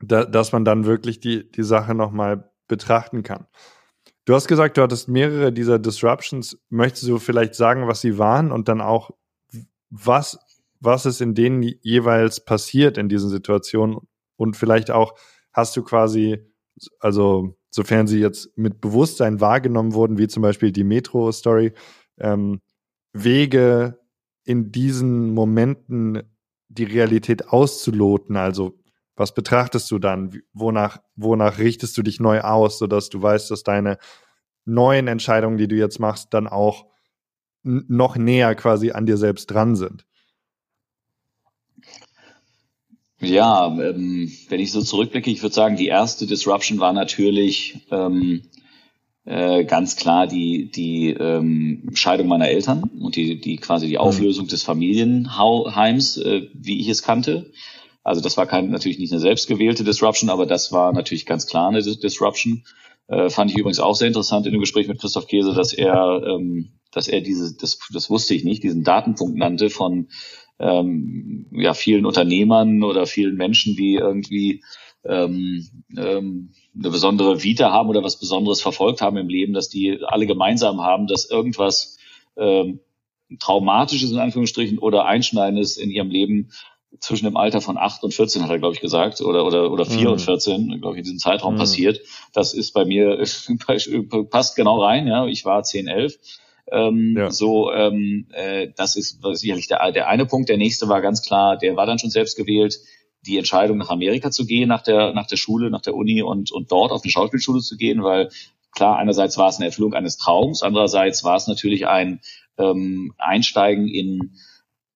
[0.00, 3.46] da, dass man dann wirklich die die Sache nochmal betrachten kann.
[4.26, 6.58] Du hast gesagt, du hattest mehrere dieser Disruptions.
[6.68, 9.12] Möchtest du vielleicht sagen, was sie waren und dann auch,
[9.88, 10.36] was,
[10.80, 13.98] was ist in denen jeweils passiert in diesen Situationen?
[14.34, 15.16] Und vielleicht auch,
[15.52, 16.44] hast du quasi,
[16.98, 21.74] also sofern sie jetzt mit Bewusstsein wahrgenommen wurden, wie zum Beispiel die Metro-Story,
[22.18, 22.62] ähm,
[23.12, 23.98] Wege
[24.44, 26.22] in diesen Momenten
[26.68, 28.78] die Realität auszuloten, also
[29.14, 30.40] was betrachtest du dann?
[30.54, 33.98] Wonach, wonach richtest du dich neu aus, sodass du weißt, dass deine
[34.64, 36.86] neuen Entscheidungen, die du jetzt machst, dann auch
[37.62, 40.06] noch näher quasi an dir selbst dran sind?
[43.20, 48.42] Ja, ähm, wenn ich so zurückblicke, ich würde sagen, die erste Disruption war natürlich ähm,
[49.24, 54.00] äh, ganz klar die, die ähm, Scheidung meiner Eltern und die, die quasi die mhm.
[54.00, 57.50] Auflösung des Familienheims, äh, wie ich es kannte.
[58.04, 61.70] Also das war kein, natürlich nicht eine selbstgewählte Disruption, aber das war natürlich ganz klar
[61.70, 62.64] eine Disruption.
[63.08, 66.22] Äh, fand ich übrigens auch sehr interessant in dem Gespräch mit Christoph Käse, dass er,
[66.24, 70.08] ähm, dass er diese, das, das wusste ich nicht, diesen Datenpunkt nannte von
[70.58, 74.62] ähm, ja, vielen Unternehmern oder vielen Menschen, die irgendwie
[75.04, 79.98] ähm, ähm, eine besondere Vita haben oder was Besonderes verfolgt haben im Leben, dass die
[80.04, 81.98] alle gemeinsam haben, dass irgendwas
[82.36, 82.80] ähm,
[83.38, 86.50] Traumatisches in Anführungsstrichen oder Einschneidendes in ihrem Leben
[87.00, 89.84] zwischen dem Alter von 8 und 14 hat er, glaube ich, gesagt, oder, oder, oder
[89.84, 90.06] 4 mhm.
[90.12, 91.58] und 14, glaube ich, in diesem Zeitraum mhm.
[91.58, 92.00] passiert.
[92.32, 93.18] Das ist bei mir,
[94.30, 95.26] passt genau rein, ja.
[95.26, 96.18] Ich war 10, 11.
[96.70, 97.30] Ähm, ja.
[97.30, 100.48] So, ähm, äh, das ist sicherlich der, der eine Punkt.
[100.48, 102.78] Der nächste war ganz klar, der war dann schon selbst gewählt,
[103.22, 106.52] die Entscheidung nach Amerika zu gehen, nach der, nach der Schule, nach der Uni und,
[106.52, 108.30] und dort auf eine Schauspielschule zu gehen, weil
[108.72, 112.20] klar, einerseits war es eine Erfüllung eines Traums, andererseits war es natürlich ein
[112.58, 114.32] ähm, Einsteigen in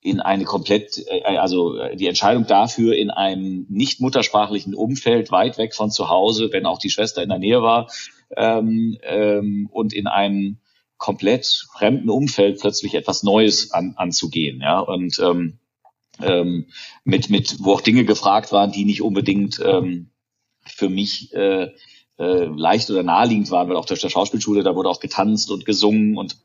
[0.02, 5.58] in eine komplett, äh, also äh, die Entscheidung dafür in einem nicht muttersprachlichen Umfeld, weit
[5.58, 7.90] weg von zu Hause, wenn auch die Schwester in der Nähe war,
[8.36, 10.58] ähm, ähm, und in einem
[11.00, 15.58] komplett fremden Umfeld plötzlich etwas Neues an, anzugehen, ja, und ähm,
[16.20, 16.66] ähm,
[17.02, 20.10] mit, mit, wo auch Dinge gefragt waren, die nicht unbedingt ähm,
[20.66, 21.70] für mich äh,
[22.18, 25.64] äh, leicht oder naheliegend waren, weil auch durch der Schauspielschule, da wurde auch getanzt und
[25.64, 26.36] gesungen und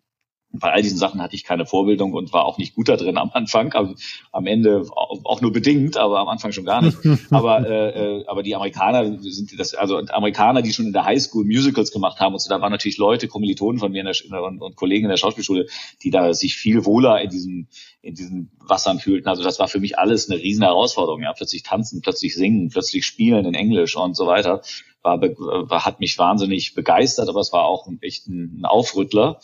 [0.59, 3.17] bei all diesen Sachen hatte ich keine Vorbildung und war auch nicht gut da drin
[3.17, 3.95] am Anfang, am,
[4.31, 6.97] am Ende auch nur bedingt, aber am Anfang schon gar nicht.
[7.31, 11.45] aber äh, äh, aber die Amerikaner sind das, also Amerikaner, die schon in der Highschool
[11.45, 14.61] Musicals gemacht haben und so, da waren natürlich Leute, Kommilitonen von mir in der, und,
[14.61, 15.67] und Kollegen in der Schauspielschule,
[16.03, 17.67] die da sich viel wohler in diesen
[18.05, 19.27] in diesen Wassern fühlten.
[19.27, 21.23] Also das war für mich alles eine riesen Herausforderung.
[21.23, 24.61] Ja, plötzlich tanzen, plötzlich singen, plötzlich spielen in Englisch und so weiter.
[25.01, 29.39] War, war hat mich wahnsinnig begeistert, aber es war auch echt ein, ein Aufrüttler.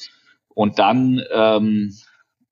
[0.53, 1.95] Und dann, ähm,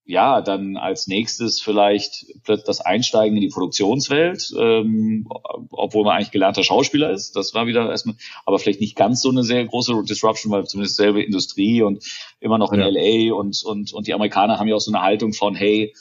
[0.06, 5.28] ja, dann als nächstes vielleicht das Einsteigen in die Produktionswelt, ähm,
[5.70, 7.36] obwohl man eigentlich gelernter Schauspieler ist.
[7.36, 10.95] Das war wieder erstmal, aber vielleicht nicht ganz so eine sehr große Disruption, weil zumindest
[10.95, 12.04] selbe Industrie und
[12.39, 12.88] immer noch in ja.
[12.88, 15.93] LA und, und, und die Amerikaner haben ja auch so eine Haltung von, hey,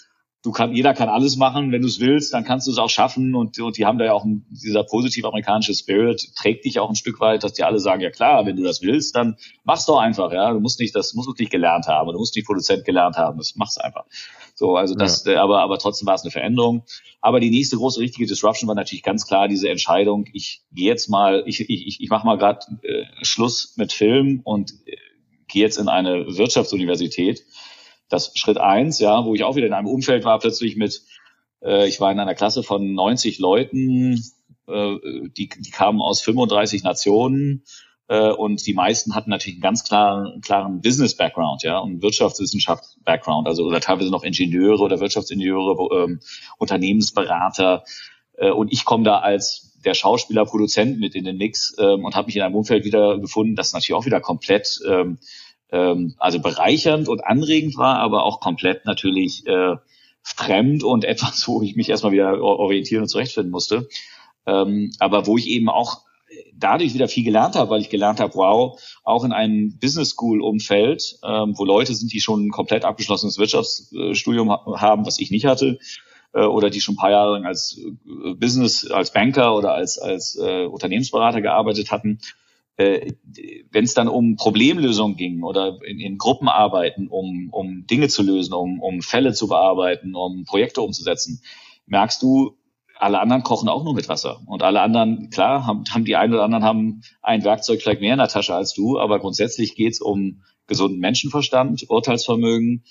[0.42, 2.90] du kann, jeder kann alles machen, wenn du es willst, dann kannst du es auch
[2.90, 6.78] schaffen und, und die haben da ja auch ein, dieser positiv amerikanische Spirit trägt dich
[6.78, 9.36] auch ein Stück weit, dass die alle sagen, ja klar, wenn du das willst, dann
[9.64, 12.36] mach's doch einfach, ja, du musst nicht, das musst du nicht gelernt haben, du musst
[12.36, 14.04] nicht Produzent gelernt haben, das mach's einfach.
[14.54, 15.42] So, also das, ja.
[15.42, 16.84] aber, aber trotzdem war es eine Veränderung.
[17.20, 21.08] Aber die nächste große richtige Disruption war natürlich ganz klar diese Entscheidung, ich gehe jetzt
[21.08, 24.96] mal, ich, ich, ich, ich mache mal gerade äh, Schluss mit Film und äh,
[25.48, 27.44] gehe jetzt in eine Wirtschaftsuniversität
[28.08, 31.02] das Schritt eins, ja, wo ich auch wieder in einem Umfeld war, plötzlich mit,
[31.62, 34.22] äh, ich war in einer Klasse von 90 Leuten,
[34.66, 34.96] äh,
[35.36, 37.64] die, die kamen aus 35 Nationen
[38.08, 43.64] äh, und die meisten hatten natürlich einen ganz klaren, klaren Business-Background, ja, und Wirtschaftswissenschaft-Background, also
[43.64, 46.20] oder teilweise noch Ingenieure oder Wirtschaftsingenieure, ähm,
[46.56, 47.84] Unternehmensberater.
[48.36, 52.16] Äh, und ich komme da als der Schauspieler, Produzent mit in den Mix ähm, und
[52.16, 55.18] habe mich in einem Umfeld wieder gefunden, das natürlich auch wieder komplett ähm,
[55.70, 59.76] ähm, also bereichernd und anregend war, aber auch komplett natürlich äh,
[60.22, 63.88] fremd und etwas, wo ich mich erstmal wieder orientieren und zurechtfinden musste.
[64.46, 66.02] Ähm, aber wo ich eben auch
[66.54, 70.42] dadurch wieder viel gelernt habe, weil ich gelernt habe, wow, auch in einem Business School
[70.42, 75.46] Umfeld, ähm, wo Leute sind, die schon ein komplett abgeschlossenes Wirtschaftsstudium haben, was ich nicht
[75.46, 75.78] hatte,
[76.34, 79.98] äh, oder die schon ein paar Jahre lang als äh, Business, als Banker oder als,
[79.98, 82.20] als äh, Unternehmensberater gearbeitet hatten,
[82.78, 83.12] äh,
[83.70, 88.22] wenn es dann um Problemlösung ging oder in, in Gruppen arbeiten, um, um Dinge zu
[88.22, 91.42] lösen, um, um Fälle zu bearbeiten, um Projekte umzusetzen,
[91.86, 92.56] merkst du,
[93.00, 94.40] alle anderen kochen auch nur mit Wasser.
[94.46, 98.12] Und alle anderen, klar, haben, haben die einen oder anderen haben ein Werkzeug vielleicht mehr
[98.12, 102.84] in der Tasche als du, aber grundsätzlich geht's um gesunden Menschenverstand, Urteilsvermögen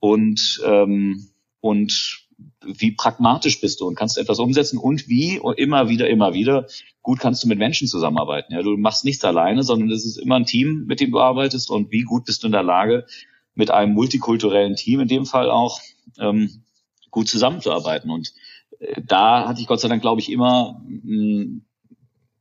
[0.00, 1.30] und, ähm,
[1.60, 2.26] und
[2.62, 6.34] wie pragmatisch bist du und kannst du etwas umsetzen und wie und immer wieder, immer
[6.34, 6.66] wieder
[7.02, 8.52] gut kannst du mit Menschen zusammenarbeiten.
[8.52, 11.70] Ja, du machst nichts alleine, sondern es ist immer ein Team, mit dem du arbeitest
[11.70, 13.06] und wie gut bist du in der Lage,
[13.54, 15.80] mit einem multikulturellen Team in dem Fall auch
[16.18, 16.62] ähm,
[17.10, 18.10] gut zusammenzuarbeiten.
[18.10, 18.32] Und
[18.78, 21.64] äh, da hatte ich Gott sei Dank, glaube ich, immer ein,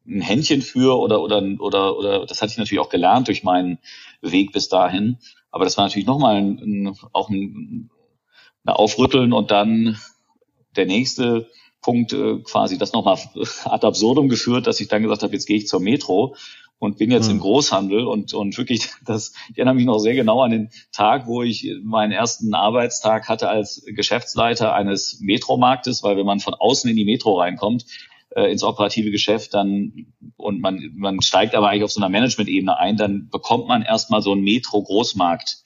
[0.06, 3.80] ein Händchen für oder, oder, oder, oder das hatte ich natürlich auch gelernt durch meinen
[4.22, 5.18] Weg bis dahin.
[5.52, 7.90] Aber das war natürlich nochmal ein, ein, auch ein
[8.66, 9.98] Aufrütteln und dann
[10.76, 11.50] der nächste
[11.82, 13.18] Punkt äh, quasi das nochmal
[13.66, 16.36] ad absurdum geführt, dass ich dann gesagt habe, jetzt gehe ich zur Metro
[16.78, 17.36] und bin jetzt mhm.
[17.36, 21.28] im Großhandel und, und wirklich, das, ich erinnere mich noch sehr genau an den Tag,
[21.28, 26.90] wo ich meinen ersten Arbeitstag hatte als Geschäftsleiter eines Metromarktes, weil wenn man von außen
[26.90, 27.86] in die Metro reinkommt,
[28.36, 30.08] äh, ins operative Geschäft, dann
[30.38, 34.22] und man, man steigt aber eigentlich auf so einer Management-Ebene ein, dann bekommt man erstmal
[34.22, 35.64] so einen Metro-Großmarkt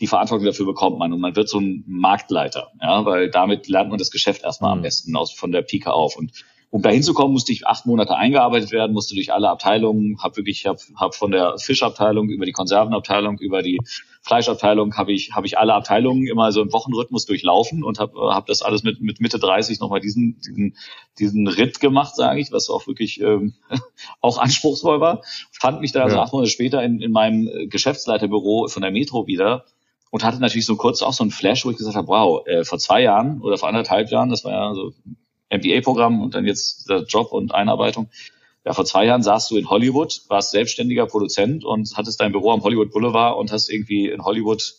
[0.00, 3.90] die Verantwortung dafür bekommt man und man wird so ein Marktleiter, ja, weil damit lernt
[3.90, 4.78] man das Geschäft erstmal mhm.
[4.78, 6.32] am besten aus von der Pike auf und
[6.70, 10.66] um da hinzukommen, musste ich acht Monate eingearbeitet werden, musste durch alle Abteilungen, habe wirklich,
[10.66, 13.80] habe hab von der Fischabteilung über die Konservenabteilung, über die
[14.22, 18.46] Fleischabteilung, habe ich, habe ich alle Abteilungen immer so im Wochenrhythmus durchlaufen und habe hab
[18.46, 20.76] das alles mit, mit Mitte 30 nochmal diesen, diesen,
[21.20, 23.54] diesen Ritt gemacht, sage ich, was auch wirklich ähm,
[24.20, 25.22] auch anspruchsvoll war.
[25.52, 26.22] Fand mich da also ja.
[26.22, 29.64] acht Monate später in, in meinem Geschäftsleiterbüro von der Metro wieder
[30.10, 32.64] und hatte natürlich so kurz auch so ein Flash, wo ich gesagt habe, wow, äh,
[32.64, 34.92] vor zwei Jahren oder vor anderthalb Jahren, das war ja so
[35.50, 38.08] MBA-Programm und dann jetzt der Job und Einarbeitung.
[38.64, 42.50] Ja, vor zwei Jahren saßt du in Hollywood, warst selbstständiger Produzent und hattest dein Büro
[42.52, 44.74] am Hollywood Boulevard und hast irgendwie in Hollywood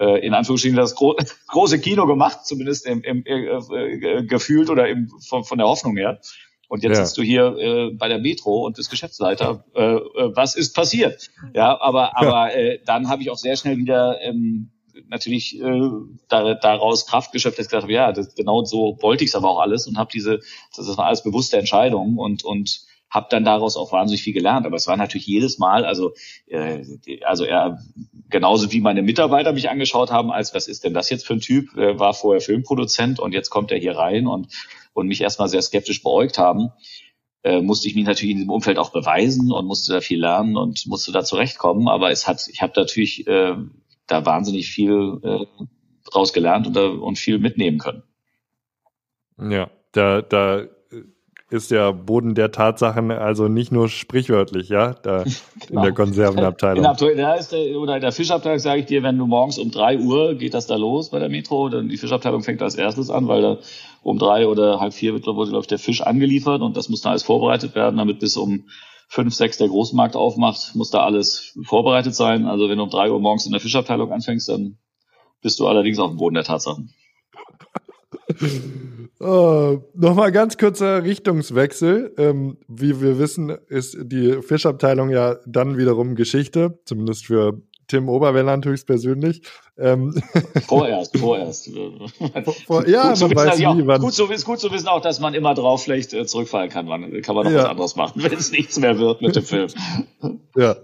[0.00, 1.16] äh, in Anführungsstrichen das gro
[1.48, 5.96] große Kino gemacht, zumindest im, im, äh, äh, gefühlt oder im, von, von der Hoffnung
[5.96, 6.20] her.
[6.68, 7.04] Und jetzt ja.
[7.04, 9.64] sitzt du hier äh, bei der Metro und bist Geschäftsleiter.
[9.74, 11.30] Äh, äh, was ist passiert?
[11.54, 14.70] Ja, aber aber äh, dann habe ich auch sehr schnell wieder ähm,
[15.08, 15.90] natürlich äh,
[16.28, 19.34] da, daraus Kraft geschöpft, dass ich gesagt habe, ja, das, genau so wollte ich es
[19.34, 20.40] aber auch alles und habe diese,
[20.76, 24.66] das war alles bewusste Entscheidungen und und habe dann daraus auch wahnsinnig viel gelernt.
[24.66, 26.12] Aber es war natürlich jedes Mal, also
[26.46, 26.84] äh,
[27.24, 27.78] also er
[28.28, 31.40] genauso wie meine Mitarbeiter mich angeschaut haben, als was ist denn das jetzt für ein
[31.40, 31.76] Typ?
[31.76, 34.48] Er war vorher Filmproduzent und jetzt kommt er hier rein und
[34.98, 36.70] und mich erstmal sehr skeptisch beäugt haben,
[37.42, 40.56] äh, musste ich mich natürlich in diesem Umfeld auch beweisen und musste da viel lernen
[40.56, 41.88] und musste da zurechtkommen.
[41.88, 43.54] Aber es hat, ich habe natürlich äh,
[44.06, 45.64] da wahnsinnig viel äh,
[46.10, 48.02] draus gelernt und, und viel mitnehmen können.
[49.38, 50.64] Ja, da, da
[51.50, 55.34] ist der Boden der Tatsachen also nicht nur sprichwörtlich, ja, da genau.
[55.70, 56.84] in der Konservenabteilung.
[56.84, 60.34] In der, oder in der Fischabteilung sage ich dir, wenn du morgens um drei Uhr
[60.34, 63.42] geht das da los bei der Metro, dann die Fischabteilung fängt als erstes an, weil
[63.42, 63.58] da
[64.02, 67.10] um drei oder halb vier wird, glaube ich, der Fisch angeliefert und das muss dann
[67.10, 68.68] alles vorbereitet werden, damit bis um
[69.08, 72.46] fünf, sechs der Großmarkt aufmacht, muss da alles vorbereitet sein.
[72.46, 74.78] Also wenn du um drei Uhr morgens in der Fischabteilung anfängst, dann
[75.40, 76.92] bist du allerdings auf dem Boden der Tatsachen.
[79.20, 82.14] Oh, Nochmal ganz kurzer Richtungswechsel.
[82.18, 88.64] Ähm, wie wir wissen, ist die Fischabteilung ja dann wiederum Geschichte, zumindest für Tim Oberwelland
[88.66, 89.42] höchstpersönlich.
[89.78, 90.14] Ähm
[90.66, 91.70] vorerst, vorerst.
[92.66, 94.00] Vor, ja, gut man weiß nie, wann.
[94.00, 96.86] Gut zu, gut zu wissen auch, dass man immer drauf vielleicht äh, zurückfallen kann.
[96.86, 97.58] Man kann man noch ja.
[97.58, 99.68] was anderes machen, wenn es nichts mehr wird mit dem Film.
[100.54, 100.76] Ja.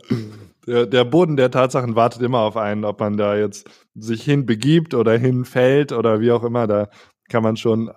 [0.66, 4.94] Der, der Boden der Tatsachen wartet immer auf einen, ob man da jetzt sich hinbegibt
[4.94, 6.66] oder hinfällt oder wie auch immer.
[6.66, 6.88] Da
[7.28, 7.92] kann man schon äh,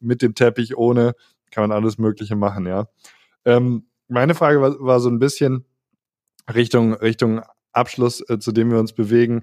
[0.00, 1.14] mit dem Teppich ohne,
[1.50, 2.86] kann man alles Mögliche machen, ja.
[3.44, 5.64] Ähm, meine Frage war, war so ein bisschen
[6.52, 7.42] Richtung, Richtung
[7.72, 9.42] Abschluss, äh, zu dem wir uns bewegen.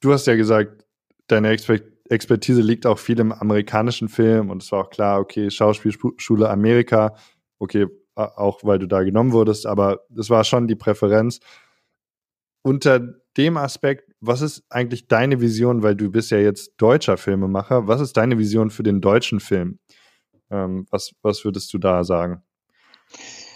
[0.00, 0.84] Du hast ja gesagt,
[1.26, 1.78] deine Exper
[2.10, 7.14] Expertise liegt auch viel im amerikanischen Film und es war auch klar, okay, Schauspielschule Amerika,
[7.60, 7.86] okay,
[8.16, 11.38] auch weil du da genommen wurdest, aber das war schon die Präferenz.
[12.62, 17.86] Unter dem Aspekt, was ist eigentlich deine Vision, weil du bist ja jetzt deutscher Filmemacher,
[17.86, 19.78] was ist deine Vision für den deutschen Film?
[20.50, 22.42] Ähm, was, was würdest du da sagen?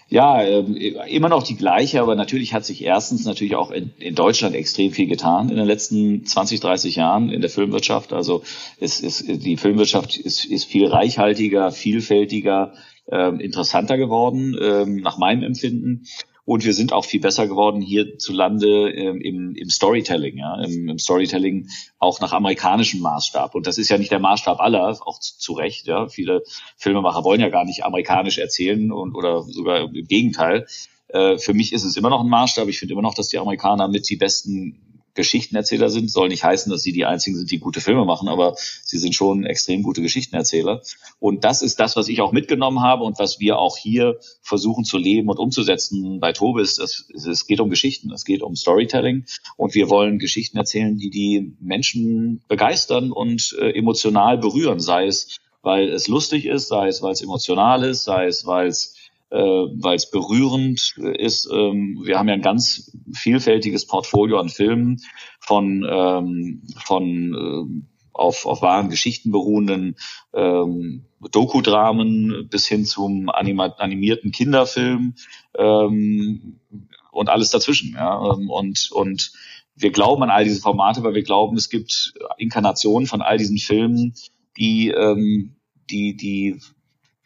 [0.08, 4.14] Ja, ähm, immer noch die gleiche, aber natürlich hat sich erstens natürlich auch in, in,
[4.14, 8.12] Deutschland extrem viel getan in den letzten 20, 30 Jahren in der Filmwirtschaft.
[8.12, 8.42] Also
[8.78, 12.74] es ist, die Filmwirtschaft ist, ist viel reichhaltiger, vielfältiger
[13.10, 16.06] äh, interessanter geworden, äh, nach meinem Empfinden.
[16.46, 20.98] Und wir sind auch viel besser geworden hierzulande ähm, im, im Storytelling, ja, im, im
[20.98, 21.68] Storytelling
[21.98, 23.54] auch nach amerikanischem Maßstab.
[23.54, 25.86] Und das ist ja nicht der Maßstab aller, auch zu, zu Recht.
[25.86, 26.08] Ja.
[26.08, 26.42] Viele
[26.76, 30.66] Filmemacher wollen ja gar nicht amerikanisch erzählen und oder sogar im Gegenteil.
[31.08, 32.68] Äh, für mich ist es immer noch ein Maßstab.
[32.68, 34.83] Ich finde immer noch, dass die Amerikaner mit die besten
[35.14, 36.10] Geschichtenerzähler sind.
[36.10, 39.14] Soll nicht heißen, dass sie die einzigen sind, die gute Filme machen, aber sie sind
[39.14, 40.82] schon extrem gute Geschichtenerzähler.
[41.20, 44.84] Und das ist das, was ich auch mitgenommen habe und was wir auch hier versuchen
[44.84, 46.78] zu leben und umzusetzen bei Tobis.
[46.78, 49.24] Es, es geht um Geschichten, es geht um Storytelling
[49.56, 55.38] und wir wollen Geschichten erzählen, die die Menschen begeistern und äh, emotional berühren, sei es,
[55.62, 58.93] weil es lustig ist, sei es, weil es emotional ist, sei es, weil es
[59.34, 61.48] äh, weil es berührend ist.
[61.52, 65.00] Ähm, wir haben ja ein ganz vielfältiges Portfolio an Filmen
[65.40, 69.96] von, ähm, von äh, auf, auf wahren Geschichten beruhenden
[70.32, 75.16] ähm, Dokudramen bis hin zum animierten Kinderfilm
[75.58, 76.60] ähm,
[77.10, 77.94] und alles dazwischen.
[77.94, 78.34] Ja?
[78.34, 79.32] Ähm, und, und
[79.74, 83.58] wir glauben an all diese Formate, weil wir glauben, es gibt Inkarnationen von all diesen
[83.58, 84.14] Filmen,
[84.56, 85.56] die, ähm,
[85.90, 86.60] die, die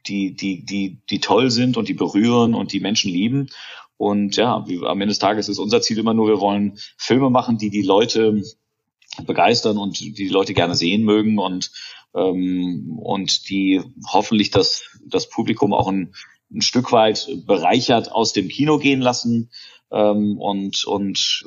[0.08, 3.48] die, die, die, die toll sind und die berühren und die Menschen lieben.
[3.96, 7.30] Und ja, wie, am Ende des Tages ist unser Ziel immer nur, wir wollen Filme
[7.30, 8.42] machen, die die Leute
[9.24, 11.72] begeistern und die die Leute gerne sehen mögen und
[12.14, 13.82] ähm, und die
[14.12, 16.14] hoffentlich das das Publikum auch ein,
[16.52, 19.50] ein Stück weit bereichert aus dem Kino gehen lassen
[19.90, 21.44] ähm, und und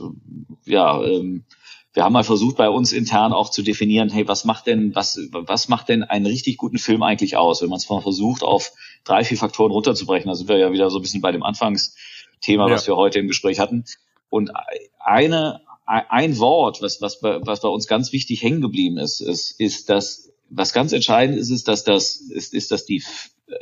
[0.65, 1.45] ja ähm,
[1.93, 5.19] wir haben mal versucht, bei uns intern auch zu definieren, hey, was macht denn, was,
[5.31, 7.61] was macht denn einen richtig guten Film eigentlich aus?
[7.61, 8.71] Wenn man es mal versucht, auf
[9.03, 12.67] drei, vier Faktoren runterzubrechen, da sind wir ja wieder so ein bisschen bei dem Anfangsthema,
[12.67, 12.73] ja.
[12.73, 13.83] was wir heute im Gespräch hatten.
[14.29, 14.51] Und
[14.99, 19.89] eine, ein Wort, was, was, was bei uns ganz wichtig hängen geblieben ist, ist, ist
[19.89, 23.03] dass, was ganz entscheidend ist, ist, dass das, ist, ist, dass die,
[23.47, 23.55] äh,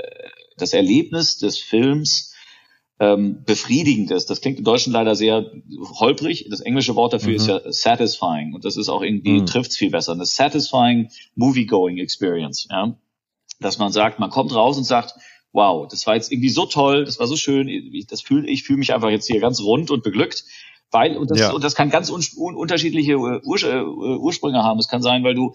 [0.57, 2.35] das Erlebnis des Films
[2.99, 4.29] ähm, befriedigend ist.
[4.29, 5.51] Das klingt in Deutschen leider sehr
[5.99, 6.47] holprig.
[6.49, 7.35] Das englische Wort dafür mhm.
[7.35, 9.45] ist ja satisfying und das ist auch irgendwie mhm.
[9.45, 10.11] trifft's viel besser.
[10.11, 12.67] Eine satisfying movie-going experience.
[12.69, 12.97] Ja?
[13.59, 15.15] Dass man sagt, man kommt raus und sagt,
[15.53, 18.63] wow, das war jetzt irgendwie so toll, das war so schön, ich, das fühl, ich
[18.63, 20.43] fühle mich einfach jetzt hier ganz rund und beglückt.
[20.91, 21.51] Weil, und das, ja.
[21.51, 24.79] und das kann ganz un, un, unterschiedliche äh, Ur, äh, Ursprünge haben.
[24.79, 25.53] Es kann sein, weil du,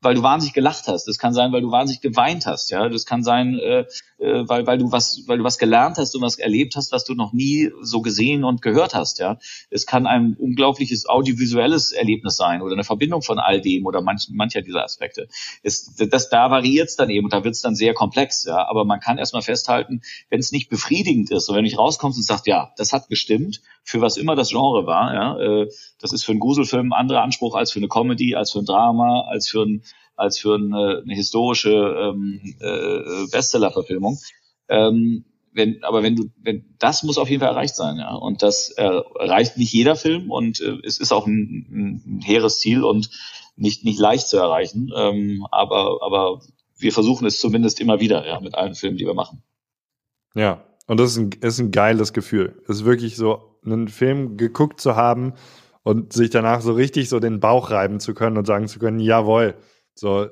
[0.00, 1.08] weil du wahnsinnig gelacht hast.
[1.08, 2.70] Es kann sein, weil du wahnsinnig geweint hast.
[2.70, 3.84] Ja, das kann sein, äh,
[4.18, 7.04] äh, weil, weil du was, weil du was gelernt hast und was erlebt hast, was
[7.04, 9.18] du noch nie so gesehen und gehört hast.
[9.18, 9.38] Ja,
[9.70, 14.28] es kann ein unglaubliches audiovisuelles Erlebnis sein oder eine Verbindung von all dem oder manch,
[14.30, 15.28] mancher dieser Aspekte.
[15.62, 18.44] Es, das, da variiert es dann eben und da wird es dann sehr komplex.
[18.44, 21.78] Ja, aber man kann erstmal festhalten, wenn es nicht befriedigend ist und wenn du nicht
[21.78, 25.14] rauskommst und sagst, ja, das hat gestimmt, für was immer das Genre war.
[25.14, 25.68] Ja, äh,
[26.00, 28.64] das ist für einen Gruselfilm ein anderer Anspruch als für eine Comedy, als für ein
[28.64, 29.71] Drama, als für ein
[30.16, 34.18] als für eine, eine historische ähm, äh, Bestseller-Verfilmung.
[34.68, 38.14] Ähm, wenn, aber wenn du, wenn das muss auf jeden Fall erreicht sein, ja.
[38.14, 42.84] Und das erreicht nicht jeder Film und äh, es ist auch ein, ein hehres Ziel
[42.84, 43.10] und
[43.56, 44.90] nicht nicht leicht zu erreichen.
[44.96, 46.40] Ähm, aber aber
[46.78, 49.42] wir versuchen es zumindest immer wieder, ja, mit allen Filmen, die wir machen.
[50.34, 52.62] Ja, und das ist ein, ist ein geiles Gefühl.
[52.66, 55.34] Es ist wirklich so, einen Film geguckt zu haben
[55.82, 59.00] und sich danach so richtig so den Bauch reiben zu können und sagen zu können,
[59.00, 59.54] jawohl,
[59.94, 60.28] so,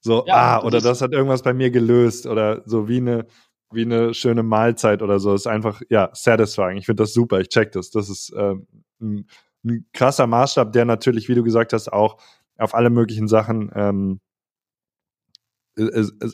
[0.00, 3.26] so, ja, ah, oder das hat irgendwas bei mir gelöst oder so wie eine,
[3.72, 5.34] wie eine schöne Mahlzeit oder so.
[5.34, 6.76] Ist einfach, ja, satisfying.
[6.76, 7.40] Ich finde das super.
[7.40, 7.90] Ich check das.
[7.90, 8.66] Das ist ähm,
[9.00, 9.26] ein,
[9.64, 12.20] ein, krasser Maßstab, der natürlich, wie du gesagt hast, auch
[12.58, 14.20] auf alle möglichen Sachen, ähm,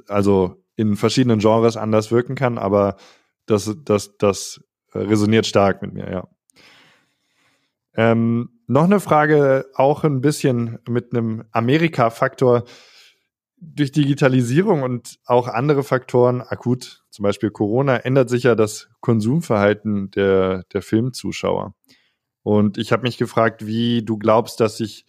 [0.08, 2.96] also in verschiedenen Genres anders wirken kann, aber
[3.46, 4.60] das, das, das
[4.94, 6.28] resoniert stark mit mir, ja.
[7.98, 12.62] Ähm, noch eine Frage, auch ein bisschen mit einem Amerika-Faktor.
[13.56, 20.12] Durch Digitalisierung und auch andere Faktoren, akut zum Beispiel Corona, ändert sich ja das Konsumverhalten
[20.12, 21.74] der, der Filmzuschauer.
[22.44, 25.04] Und ich habe mich gefragt, wie du glaubst, dass sich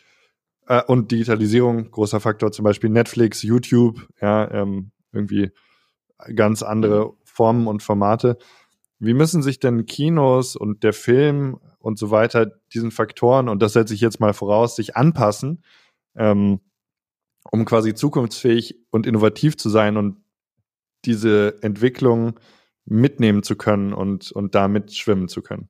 [0.65, 5.51] äh, und Digitalisierung, großer Faktor, zum Beispiel Netflix, YouTube, ja, ähm, irgendwie
[6.33, 8.39] ganz andere Formen und Formate.
[8.97, 13.73] Wie müssen sich denn Kinos und der Film und so weiter diesen Faktoren, und das
[13.73, 15.63] setze ich jetzt mal voraus, sich anpassen,
[16.15, 16.59] ähm,
[17.51, 20.17] um quasi zukunftsfähig und innovativ zu sein und
[21.05, 22.39] diese Entwicklung
[22.85, 25.69] mitnehmen zu können und, und da mitschwimmen zu können?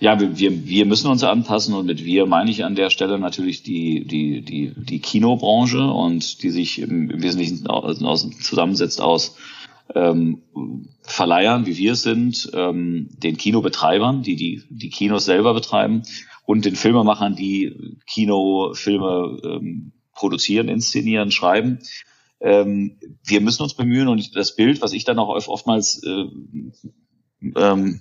[0.00, 3.62] Ja, wir, wir müssen uns anpassen und mit wir meine ich an der Stelle natürlich
[3.62, 9.36] die, die, die, die Kinobranche und die sich im, Wesentlichen aus, aus, zusammensetzt aus
[9.94, 10.42] ähm,
[11.02, 16.02] Verleihern, wie wir sind, ähm, den Kinobetreibern, die, die die Kinos selber betreiben
[16.46, 21.80] und den Filmemachern, die Kinofilme ähm, produzieren, inszenieren, schreiben.
[22.40, 26.26] ähm, wir müssen uns bemühen und das Bild, was ich dann auch oftmals äh,
[27.56, 28.00] ähm,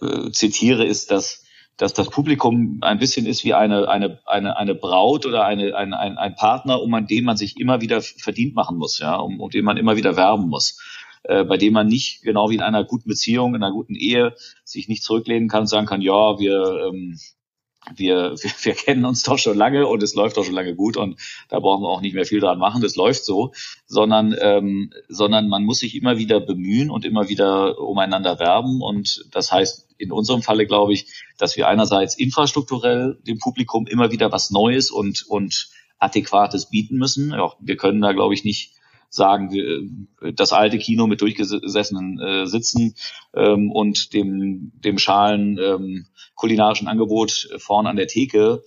[0.00, 1.44] äh, zitiere, ist, dass
[1.80, 5.94] dass das Publikum ein bisschen ist wie eine, eine, eine, eine Braut oder eine, ein,
[5.94, 9.40] ein, ein Partner, um an dem man sich immer wieder verdient machen muss, ja, um,
[9.40, 10.78] um den man immer wieder werben muss.
[11.22, 14.34] Äh, bei dem man nicht, genau wie in einer guten Beziehung, in einer guten Ehe,
[14.64, 17.18] sich nicht zurücklehnen kann und sagen kann, ja, wir, ähm,
[17.94, 20.96] wir, wir, wir kennen uns doch schon lange und es läuft doch schon lange gut
[20.96, 23.52] und da brauchen wir auch nicht mehr viel dran machen, das läuft so,
[23.86, 29.26] sondern, ähm, sondern man muss sich immer wieder bemühen und immer wieder umeinander werben und
[29.30, 31.06] das heißt in unserem Falle glaube ich,
[31.36, 35.68] dass wir einerseits infrastrukturell dem Publikum immer wieder was Neues und, und
[35.98, 37.32] Adäquates bieten müssen.
[37.32, 38.72] Ja, wir können da glaube ich nicht
[39.10, 42.94] sagen, wir, das alte Kino mit durchgesessenen äh, Sitzen
[43.34, 48.62] ähm, und dem, dem schalen ähm, kulinarischen Angebot vorn an der Theke,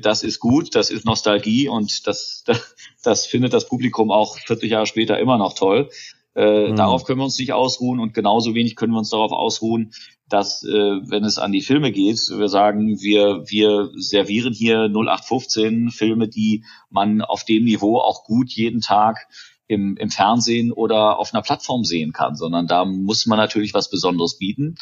[0.00, 4.70] das ist gut, das ist Nostalgie und das, das, das findet das Publikum auch 40
[4.70, 5.90] Jahre später immer noch toll.
[6.34, 6.76] Äh, mhm.
[6.76, 9.92] Darauf können wir uns nicht ausruhen und genauso wenig können wir uns darauf ausruhen,
[10.28, 15.90] dass, äh, wenn es an die Filme geht, wir sagen, wir, wir servieren hier 0815
[15.90, 19.28] Filme, die man auf dem Niveau auch gut jeden Tag
[19.66, 23.90] im, im Fernsehen oder auf einer Plattform sehen kann, sondern da muss man natürlich was
[23.90, 24.76] Besonderes bieten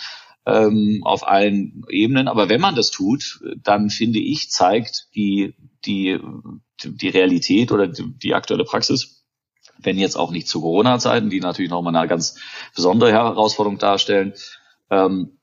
[0.47, 2.29] ähm, auf allen Ebenen.
[2.29, 5.55] Aber wenn man das tut, dann finde ich, zeigt die,
[5.85, 6.19] die,
[6.85, 9.25] die Realität oder die, die aktuelle Praxis,
[9.79, 12.39] wenn jetzt auch nicht zu Corona-Zeiten, die natürlich nochmal eine ganz
[12.75, 14.35] besondere Herausforderung darstellen,
[14.91, 15.39] ähm,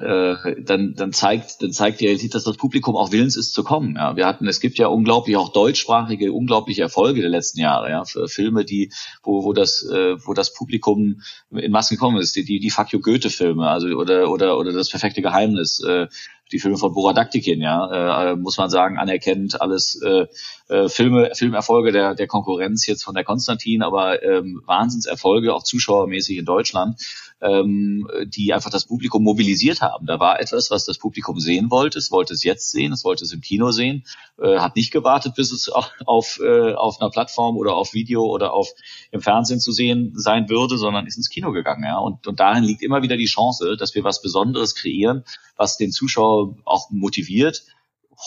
[0.00, 3.62] äh, dann, dann zeigt, dann zeigt die Realität, dass das Publikum auch willens ist zu
[3.62, 3.94] kommen.
[3.96, 8.04] Ja, wir hatten, es gibt ja unglaublich auch deutschsprachige, unglaubliche Erfolge der letzten Jahre, ja,
[8.04, 8.92] für Filme, die,
[9.22, 12.92] wo, wo das, äh, wo das Publikum in Massen gekommen ist, die, die, die Fuck
[12.92, 16.08] you Goethe-Filme, also oder oder oder das perfekte Geheimnis, äh,
[16.54, 20.26] die Filme von Bora Daktikin, ja, äh, muss man sagen, anerkennt alles äh,
[20.68, 26.38] äh, Filme, Filmerfolge der, der Konkurrenz jetzt von der Konstantin, aber ähm, Wahnsinnserfolge, auch zuschauermäßig
[26.38, 27.00] in Deutschland,
[27.42, 30.06] ähm, die einfach das Publikum mobilisiert haben.
[30.06, 31.98] Da war etwas, was das Publikum sehen wollte.
[31.98, 34.04] Es wollte es jetzt sehen, es wollte es im Kino sehen,
[34.40, 38.24] äh, hat nicht gewartet, bis es auf, auf, äh, auf einer Plattform oder auf Video
[38.24, 38.68] oder auf
[39.10, 41.84] im Fernsehen zu sehen sein würde, sondern ist ins Kino gegangen.
[41.84, 41.98] Ja?
[41.98, 45.24] Und, und darin liegt immer wieder die Chance, dass wir was Besonderes kreieren,
[45.56, 47.64] was den Zuschauer auch motiviert,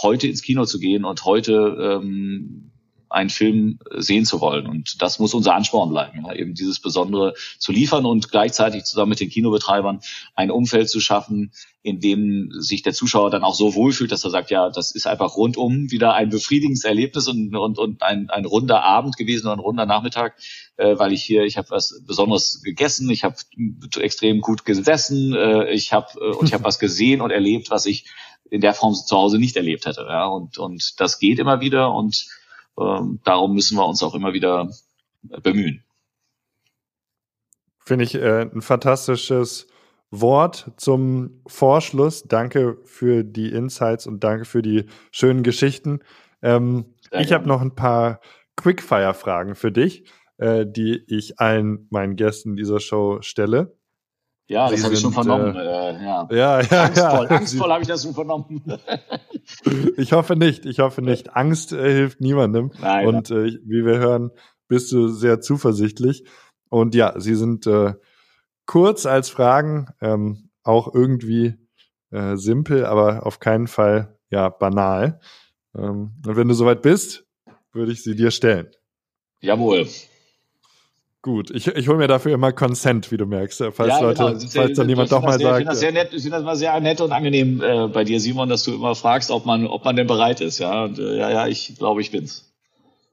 [0.01, 2.71] heute ins Kino zu gehen und heute ähm,
[3.09, 4.67] einen Film sehen zu wollen.
[4.67, 9.09] Und das muss unser Ansporn bleiben, ja, eben dieses Besondere zu liefern und gleichzeitig zusammen
[9.09, 10.01] mit den Kinobetreibern
[10.35, 11.51] ein Umfeld zu schaffen,
[11.83, 15.07] in dem sich der Zuschauer dann auch so wohlfühlt, dass er sagt, ja, das ist
[15.07, 19.55] einfach rundum wieder ein befriedigendes Erlebnis und, und, und ein, ein runder Abend gewesen oder
[19.55, 20.35] ein runder Nachmittag,
[20.75, 23.35] äh, weil ich hier, ich habe was Besonderes gegessen, ich habe
[23.99, 27.85] extrem gut gesessen, äh, ich habe äh, und ich habe was gesehen und erlebt, was
[27.85, 28.05] ich
[28.49, 30.05] in der Form zu Hause nicht erlebt hätte.
[30.09, 32.27] Ja, und, und das geht immer wieder und
[32.79, 34.69] ähm, darum müssen wir uns auch immer wieder
[35.43, 35.83] bemühen.
[37.79, 39.67] Finde ich äh, ein fantastisches
[40.11, 42.23] Wort zum Vorschluss.
[42.23, 45.99] Danke für die Insights und danke für die schönen Geschichten.
[46.41, 48.19] Ähm, ich habe noch ein paar
[48.57, 50.05] Quickfire-Fragen für dich,
[50.37, 53.77] äh, die ich allen meinen Gästen dieser Show stelle.
[54.47, 55.55] Ja, das habe ich schon vernommen.
[55.55, 56.83] Äh, äh, ja, ja, ja.
[56.85, 57.37] Angstvoll, ja.
[57.37, 58.63] angstvoll habe ich das schon vernommen.
[59.97, 61.35] ich hoffe nicht, ich hoffe nicht.
[61.35, 62.71] Angst äh, hilft niemandem.
[62.79, 64.31] Nein, Und äh, wie wir hören,
[64.67, 66.25] bist du sehr zuversichtlich.
[66.69, 67.93] Und ja, sie sind äh,
[68.65, 71.55] kurz als Fragen, ähm, auch irgendwie
[72.11, 75.19] äh, simpel, aber auf keinen Fall ja banal.
[75.75, 77.25] Ähm, und wenn du soweit bist,
[77.71, 78.69] würde ich sie dir stellen.
[79.39, 79.87] Jawohl.
[81.23, 84.49] Gut, ich, ich hole mir dafür immer Consent, wie du merkst, falls ja, Leute, genau.
[84.49, 85.51] falls dann jemand doch mal sehr, sagt.
[85.51, 88.03] Ich finde das sehr nett, ich finde das mal sehr nett und angenehm äh, bei
[88.03, 90.85] dir, Simon, dass du immer fragst, ob man, ob man denn bereit ist, ja.
[90.85, 92.53] Und, äh, ja, ja, ich glaube, ich bin's.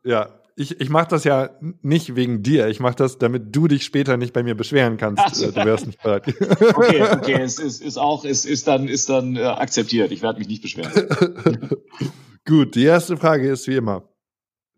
[0.05, 1.50] Ja, ich, ich mache das ja
[1.82, 2.68] nicht wegen dir.
[2.68, 5.34] Ich mache das, damit du dich später nicht bei mir beschweren kannst.
[5.34, 5.46] So.
[5.46, 6.28] Äh, du wärst nicht bereit.
[6.76, 10.12] okay, okay, es ist, ist auch, es ist dann, ist dann äh, akzeptiert.
[10.12, 10.92] Ich werde mich nicht beschweren.
[12.46, 14.09] Gut, die erste Frage ist wie immer.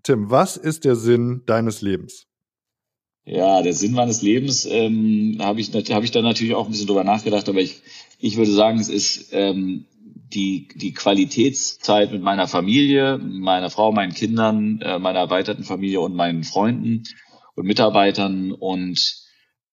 [0.03, 2.27] Tim, was ist der Sinn deines Lebens?
[3.29, 6.87] Ja, der Sinn meines Lebens ähm, habe ich, hab ich da natürlich auch ein bisschen
[6.87, 7.83] drüber nachgedacht, aber ich,
[8.20, 9.85] ich würde sagen, es ist ähm,
[10.33, 16.14] die, die Qualitätszeit mit meiner Familie, meiner Frau, meinen Kindern, äh, meiner erweiterten Familie und
[16.14, 17.03] meinen Freunden
[17.57, 19.24] und Mitarbeitern und,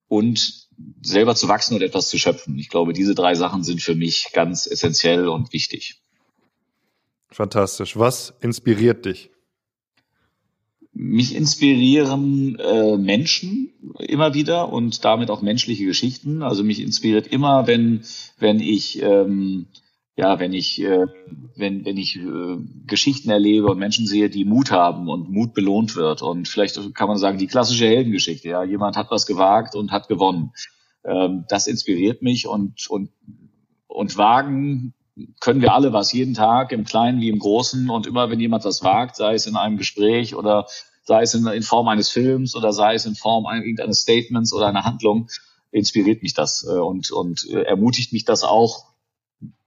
[0.07, 0.67] und
[1.03, 2.57] selber zu wachsen und etwas zu schöpfen.
[2.57, 6.01] Ich glaube, diese drei Sachen sind für mich ganz essentiell und wichtig.
[7.29, 7.97] Fantastisch.
[7.97, 9.29] Was inspiriert dich?
[10.93, 16.43] Mich inspirieren äh, Menschen immer wieder und damit auch menschliche Geschichten.
[16.43, 18.01] Also mich inspiriert immer, wenn,
[18.37, 19.67] wenn ich ähm,
[20.15, 21.07] ja, wenn ich, äh,
[21.55, 25.95] wenn, wenn ich äh, Geschichten erlebe und Menschen sehe, die Mut haben und Mut belohnt
[25.95, 26.21] wird.
[26.21, 30.07] Und vielleicht kann man sagen, die klassische Heldengeschichte, ja, jemand hat was gewagt und hat
[30.07, 30.51] gewonnen.
[31.03, 33.09] Ähm, das inspiriert mich und, und,
[33.87, 34.93] und wagen
[35.39, 37.89] können wir alle was jeden Tag, im Kleinen wie im Großen.
[37.89, 40.67] Und immer wenn jemand was wagt, sei es in einem Gespräch oder
[41.03, 44.67] sei es in, in Form eines Films oder sei es in Form irgendeines Statements oder
[44.67, 45.29] einer Handlung,
[45.71, 48.93] inspiriert mich das äh, und, und äh, ermutigt mich das auch,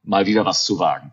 [0.03, 1.13] mal wieder was zu wagen.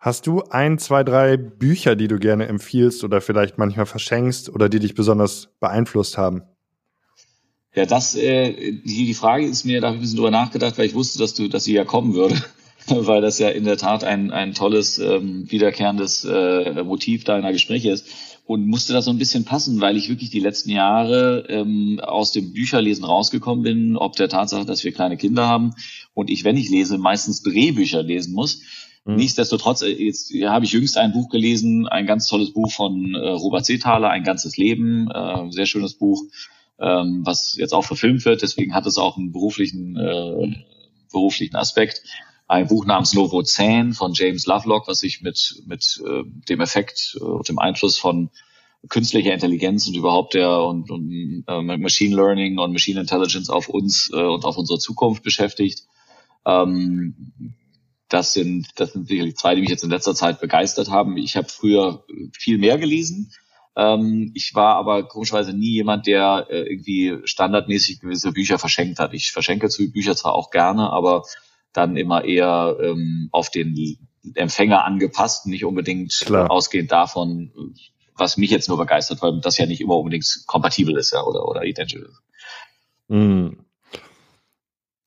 [0.00, 4.68] Hast du ein, zwei, drei Bücher, die du gerne empfiehlst oder vielleicht manchmal verschenkst oder
[4.68, 6.42] die dich besonders beeinflusst haben?
[7.74, 10.78] Ja, das, äh, die, die Frage ist mir, da habe ich ein bisschen drüber nachgedacht,
[10.78, 12.42] weil ich wusste, dass du, dass sie ja kommen würde,
[12.88, 17.90] weil das ja in der Tat ein, ein tolles, ähm, wiederkehrendes äh, Motiv deiner Gespräche
[17.90, 18.06] ist
[18.48, 22.32] und musste das so ein bisschen passen, weil ich wirklich die letzten Jahre ähm, aus
[22.32, 25.74] dem Bücherlesen rausgekommen bin, ob der Tatsache, dass wir kleine Kinder haben
[26.14, 28.62] und ich, wenn ich lese, meistens Drehbücher lesen muss.
[29.04, 29.16] Mhm.
[29.16, 33.14] Nichtsdestotrotz, äh, jetzt ja, habe ich jüngst ein Buch gelesen, ein ganz tolles Buch von
[33.14, 36.22] äh, Robert Seethaler, Ein ganzes Leben, äh, sehr schönes Buch,
[36.80, 40.64] ähm, was jetzt auch verfilmt wird, deswegen hat es auch einen beruflichen, äh,
[41.10, 42.02] beruflichen Aspekt
[42.48, 47.24] ein Buch namens Novozän von James Lovelock, was sich mit, mit äh, dem Effekt äh,
[47.24, 48.30] und dem Einfluss von
[48.88, 54.10] künstlicher Intelligenz und überhaupt der und, und äh, Machine Learning und Machine Intelligence auf uns
[54.12, 55.84] äh, und auf unsere Zukunft beschäftigt.
[56.46, 57.32] Ähm,
[58.08, 61.18] das sind, das sind sicherlich zwei, die mich jetzt in letzter Zeit begeistert haben.
[61.18, 63.30] Ich habe früher viel mehr gelesen.
[63.78, 69.14] Ähm, ich war aber komischerweise nie jemand, der äh, irgendwie standardmäßig gewisse Bücher verschenkt hat.
[69.14, 71.22] Ich verschenke zu Bücher zwar auch gerne, aber
[71.72, 73.96] dann immer eher ähm, auf den
[74.34, 76.50] Empfänger angepasst, nicht unbedingt Klar.
[76.50, 77.52] ausgehend davon,
[78.16, 81.46] was mich jetzt nur begeistert, weil das ja nicht immer unbedingt kompatibel ist ja, oder,
[81.46, 82.20] oder identisch ist.
[83.06, 83.60] Mm.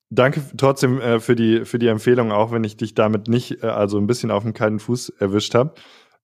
[0.10, 3.68] Danke trotzdem äh, für, die, für die Empfehlung, auch wenn ich dich damit nicht, äh,
[3.68, 5.74] also ein bisschen auf dem kalten Fuß erwischt habe.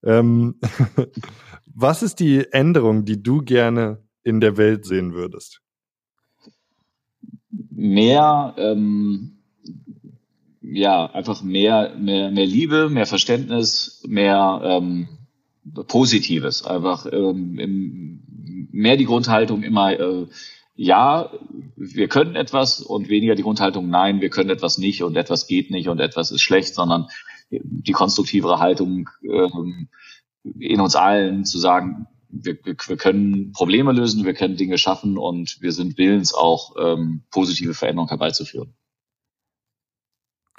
[0.03, 0.55] Ähm,
[1.79, 5.61] was ist die Änderung, die du gerne in der Welt sehen würdest?
[7.69, 9.37] Mehr ähm,
[10.61, 15.07] ja, einfach mehr, mehr, mehr Liebe, mehr Verständnis, mehr ähm,
[15.87, 16.65] Positives.
[16.65, 20.25] Einfach ähm, im, mehr die Grundhaltung immer, äh,
[20.75, 21.31] ja,
[21.75, 25.69] wir können etwas und weniger die Grundhaltung, nein, wir können etwas nicht und etwas geht
[25.69, 27.07] nicht und etwas ist schlecht, sondern
[27.49, 29.89] die konstruktivere Haltung ähm,
[30.59, 35.17] in uns allen zu sagen, wir, wir, wir können Probleme lösen, wir können Dinge schaffen
[35.17, 38.73] und wir sind willens auch ähm, positive Veränderungen herbeizuführen.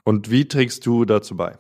[0.05, 1.59] Und wie trägst du dazu bei?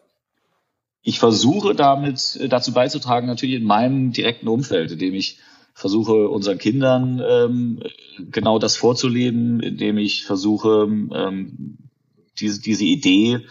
[1.03, 5.39] Ich versuche damit äh, dazu beizutragen, natürlich in meinem direkten Umfeld, indem ich
[5.74, 7.83] versuche, unseren Kindern ähm,
[8.31, 11.79] genau das vorzuleben, indem ich versuche, ähm,
[12.41, 13.47] diese, diese Idee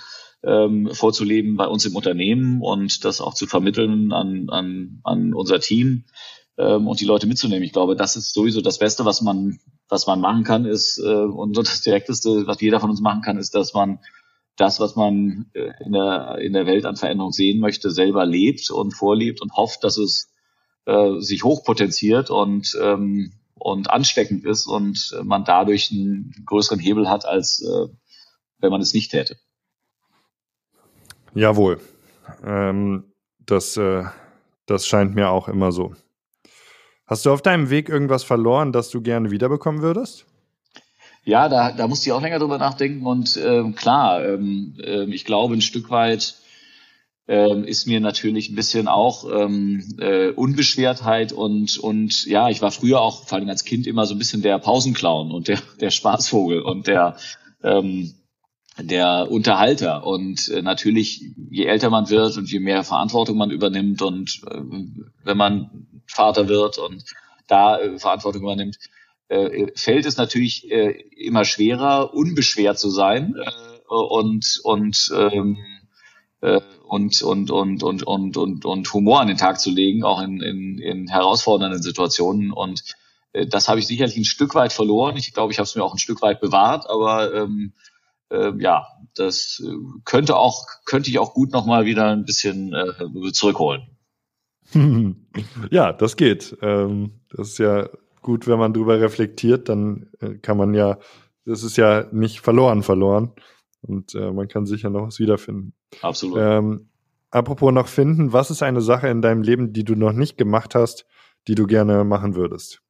[0.47, 5.59] ähm, vorzuleben bei uns im Unternehmen und das auch zu vermitteln an, an, an unser
[5.59, 6.05] Team
[6.57, 7.63] ähm, und die Leute mitzunehmen.
[7.63, 11.25] Ich glaube, das ist sowieso das Beste, was man, was man machen kann, ist, äh,
[11.25, 13.99] und das Direkteste, was jeder von uns machen kann, ist, dass man
[14.55, 18.71] das, was man äh, in der, in der Welt an Veränderung sehen möchte, selber lebt
[18.71, 20.31] und vorlebt und hofft, dass es
[20.85, 27.25] äh, sich hochpotenziert und, ähm, und ansteckend ist und man dadurch einen größeren Hebel hat,
[27.25, 27.89] als äh,
[28.59, 29.37] wenn man es nicht täte.
[31.37, 31.79] Jawohl.
[32.43, 33.03] Ähm,
[33.45, 34.03] das, äh,
[34.65, 35.93] das scheint mir auch immer so.
[37.05, 40.25] Hast du auf deinem Weg irgendwas verloren, das du gerne wiederbekommen würdest?
[41.23, 45.25] Ja, da, da musste ich auch länger drüber nachdenken und ähm, klar, ähm, äh, ich
[45.25, 46.35] glaube ein Stück weit
[47.27, 52.71] ähm, ist mir natürlich ein bisschen auch ähm, äh, Unbeschwertheit und und ja, ich war
[52.71, 55.91] früher auch vor allem als Kind immer so ein bisschen der Pausenclown und der der
[55.91, 57.17] Spaßvogel und der
[57.61, 58.13] ähm,
[58.79, 64.01] der Unterhalter und äh, natürlich je älter man wird und je mehr Verantwortung man übernimmt
[64.01, 64.61] und äh,
[65.23, 67.03] wenn man Vater wird und
[67.47, 68.77] da äh, Verantwortung übernimmt,
[69.29, 75.57] äh, fällt es natürlich äh, immer schwerer, unbeschwert zu sein äh, und und ähm,
[76.41, 80.21] äh, und, und, und, und, und, und, und Humor an den Tag zu legen, auch
[80.21, 82.51] in, in, in herausfordernden Situationen.
[82.51, 82.83] Und
[83.33, 85.17] äh, das habe ich sicherlich ein Stück weit verloren.
[85.17, 87.73] Ich glaube, ich habe es mir auch ein Stück weit bewahrt, aber ähm,
[88.29, 89.63] äh, ja, das
[90.05, 93.87] könnte auch, könnte ich auch gut nochmal wieder ein bisschen äh, zurückholen.
[95.71, 96.57] Ja, das geht.
[96.61, 97.89] Ähm, das ist ja
[98.21, 100.97] gut, wenn man drüber reflektiert, dann äh, kann man ja,
[101.45, 103.31] das ist ja nicht verloren verloren
[103.81, 105.73] und äh, man kann sicher noch was wiederfinden.
[106.01, 106.37] Absolut.
[106.39, 106.89] Ähm,
[107.29, 110.75] apropos noch finden, was ist eine Sache in deinem Leben, die du noch nicht gemacht
[110.75, 111.05] hast,
[111.47, 112.81] die du gerne machen würdest?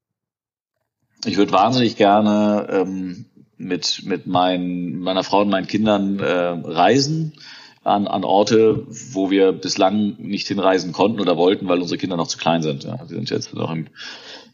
[1.26, 3.26] Ich würde wahnsinnig gerne ähm,
[3.58, 7.34] mit, mit mein, meiner Frau und meinen Kindern äh, reisen
[7.84, 12.28] an, an Orte, wo wir bislang nicht hinreisen konnten oder wollten, weil unsere Kinder noch
[12.28, 12.84] zu klein sind.
[12.84, 12.97] Ja.
[13.05, 13.88] Die sind jetzt noch im,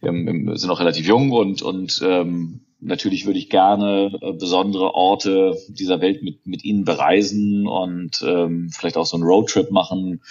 [0.01, 4.93] im, im, sind noch relativ jung und, und ähm, natürlich würde ich gerne äh, besondere
[4.93, 10.21] Orte dieser Welt mit, mit ihnen bereisen und ähm, vielleicht auch so einen Roadtrip machen.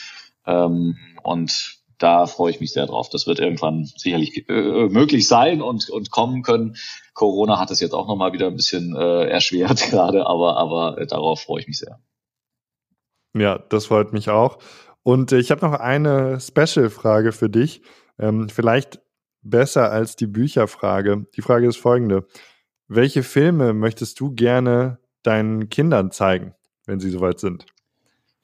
[0.47, 3.09] Ähm, und da freue ich mich sehr drauf.
[3.09, 6.77] Das wird irgendwann sicherlich äh, möglich sein und, und kommen können.
[7.15, 11.07] Corona hat es jetzt auch nochmal wieder ein bisschen äh, erschwert gerade, aber, aber äh,
[11.07, 12.01] darauf freue ich mich sehr.
[13.35, 14.59] Ja, das freut mich auch.
[15.03, 17.83] Und äh, ich habe noch eine Special-Frage für dich.
[18.19, 19.01] Ähm, vielleicht
[19.43, 21.27] besser als die Bücherfrage.
[21.37, 22.27] Die Frage ist folgende.
[22.89, 26.55] Welche Filme möchtest du gerne deinen Kindern zeigen,
[26.87, 27.67] wenn sie soweit sind?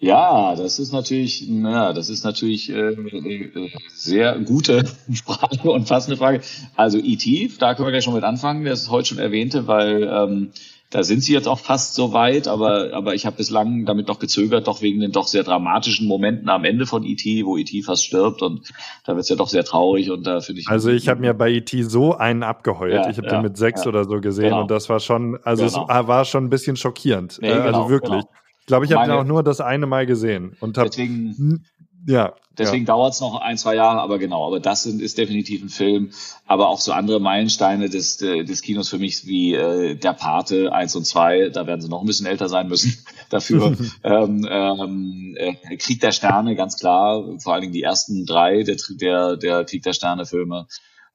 [0.01, 4.85] Ja, das ist natürlich, na, das ist natürlich äh, äh, sehr gute
[5.25, 6.41] Frage und passende Frage.
[6.77, 10.05] Also E.T., da können wir gleich schon mit anfangen, wer es heute schon erwähnte, weil
[10.05, 10.51] ähm,
[10.91, 14.21] da sind sie jetzt auch fast so weit, aber, aber ich habe bislang damit noch
[14.21, 17.83] gezögert, doch wegen den doch sehr dramatischen Momenten am Ende von E.T., wo E.T.
[17.83, 18.73] fast stirbt und
[19.05, 20.69] da wird's ja doch sehr traurig und da finde ich.
[20.69, 21.83] Also ich habe mir bei E.T.
[21.83, 22.95] so einen abgeheult.
[22.95, 23.89] Ja, ich habe ja, den mit sechs ja.
[23.89, 24.63] oder so gesehen genau.
[24.63, 25.89] und das war schon, also genau.
[25.91, 27.39] es war schon ein bisschen schockierend.
[27.43, 28.25] Nee, äh, also genau, wirklich.
[28.69, 31.64] Glaube, ich habe auch nur das eine Mal gesehen und habe deswegen
[32.07, 32.95] ja deswegen ja.
[32.95, 36.11] dauert es noch ein zwei Jahre, aber genau, aber das sind, ist definitiv ein Film,
[36.47, 40.95] aber auch so andere Meilensteine des des Kinos für mich wie äh, der Pate eins
[40.97, 42.99] und zwei, da werden sie noch ein bisschen älter sein müssen
[43.31, 43.77] dafür.
[44.05, 48.77] ähm, ähm, äh, Krieg der Sterne, ganz klar, vor allen Dingen die ersten drei der
[49.01, 50.66] der, der Krieg der Sterne Filme.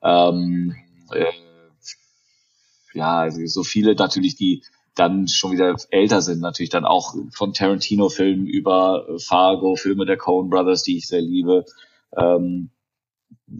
[0.01, 0.75] Ähm,
[1.11, 1.25] äh,
[2.95, 4.63] ja, also so viele natürlich, die
[4.95, 10.49] dann schon wieder älter sind, natürlich dann auch von Tarantino-Filmen über Fargo, Filme der Coen
[10.49, 11.65] Brothers, die ich sehr liebe.
[12.15, 12.69] Ähm,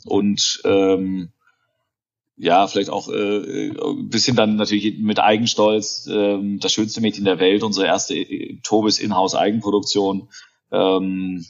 [0.06, 1.32] und ähm,
[2.36, 7.40] ja, vielleicht auch äh, ein bisschen dann natürlich mit Eigenstolz, ähm, das schönste Mädchen der
[7.40, 10.30] Welt, unsere erste äh, Tobis Inhouse Eigenproduktion,
[10.72, 11.46] ähm,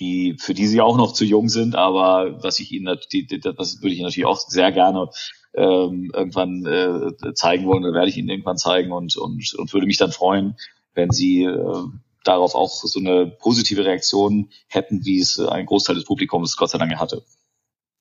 [0.00, 3.82] die für die sie auch noch zu jung sind, aber was ich ihnen natürlich, das
[3.82, 5.10] würde ich natürlich auch sehr gerne
[5.54, 9.86] ähm, irgendwann äh, zeigen wollen oder werde ich ihnen irgendwann zeigen und, und, und würde
[9.86, 10.56] mich dann freuen,
[10.94, 11.84] wenn sie äh,
[12.24, 16.78] darauf auch so eine positive Reaktion hätten, wie es ein Großteil des Publikums Gott sei
[16.78, 17.22] Dank hatte.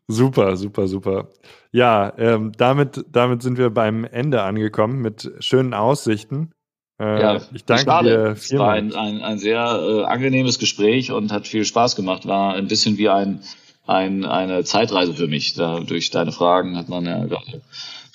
[0.08, 1.30] super, super, super.
[1.72, 6.52] Ja, ähm, damit, damit sind wir beim Ende angekommen mit schönen Aussichten.
[7.00, 8.10] Äh, ja, ich danke schade.
[8.10, 8.40] dir vielmals.
[8.40, 12.28] Es war ein, ein, ein sehr äh, angenehmes Gespräch und hat viel Spaß gemacht.
[12.28, 13.42] War ein bisschen wie ein
[13.88, 15.54] ein, eine Zeitreise für mich.
[15.54, 17.42] Da, durch deine Fragen hat man ja das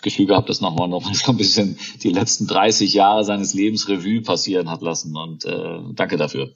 [0.02, 4.22] Gefühl gehabt, dass nochmal noch so ein bisschen die letzten 30 Jahre seines Lebens Revue
[4.22, 5.16] passieren hat lassen.
[5.16, 6.50] Und äh, danke dafür.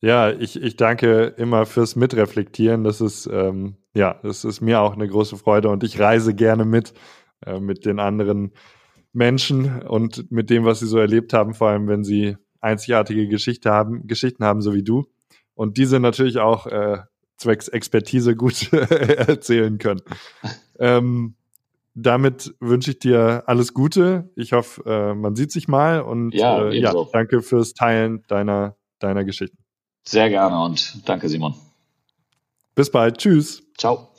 [0.00, 2.84] Ja, ich, ich danke immer fürs Mitreflektieren.
[2.84, 6.64] Das ist, ähm, ja, das ist mir auch eine große Freude und ich reise gerne
[6.64, 6.94] mit,
[7.44, 8.52] äh, mit den anderen
[9.12, 13.70] Menschen und mit dem, was sie so erlebt haben, vor allem wenn sie einzigartige Geschichte
[13.70, 15.06] haben, Geschichten haben, so wie du.
[15.54, 16.98] Und diese natürlich auch äh,
[17.38, 20.02] zwecks Expertise gut erzählen können.
[20.78, 21.34] ähm,
[21.94, 24.30] damit wünsche ich dir alles Gute.
[24.36, 28.76] Ich hoffe, äh, man sieht sich mal und ja, äh, ja, danke fürs Teilen deiner,
[29.00, 29.58] deiner Geschichten.
[30.06, 31.54] Sehr gerne und danke, Simon.
[32.74, 33.18] Bis bald.
[33.18, 33.62] Tschüss.
[33.76, 34.12] Ciao.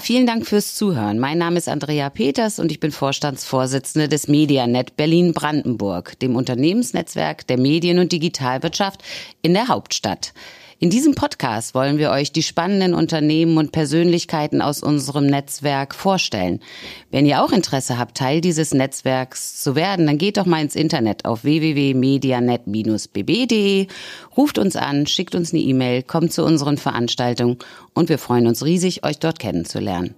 [0.00, 1.18] Vielen Dank fürs Zuhören.
[1.18, 7.58] Mein Name ist Andrea Peters und ich bin Vorstandsvorsitzende des Medianet Berlin-Brandenburg, dem Unternehmensnetzwerk der
[7.58, 9.02] Medien- und Digitalwirtschaft
[9.42, 10.32] in der Hauptstadt.
[10.78, 16.60] In diesem Podcast wollen wir euch die spannenden Unternehmen und Persönlichkeiten aus unserem Netzwerk vorstellen.
[17.10, 20.76] Wenn ihr auch Interesse habt, Teil dieses Netzwerks zu werden, dann geht doch mal ins
[20.76, 23.86] Internet auf www.medianet-bb.de,
[24.36, 27.56] ruft uns an, schickt uns eine E-Mail, kommt zu unseren Veranstaltungen
[27.94, 30.14] und wir freuen uns riesig, euch dort kennenzulernen.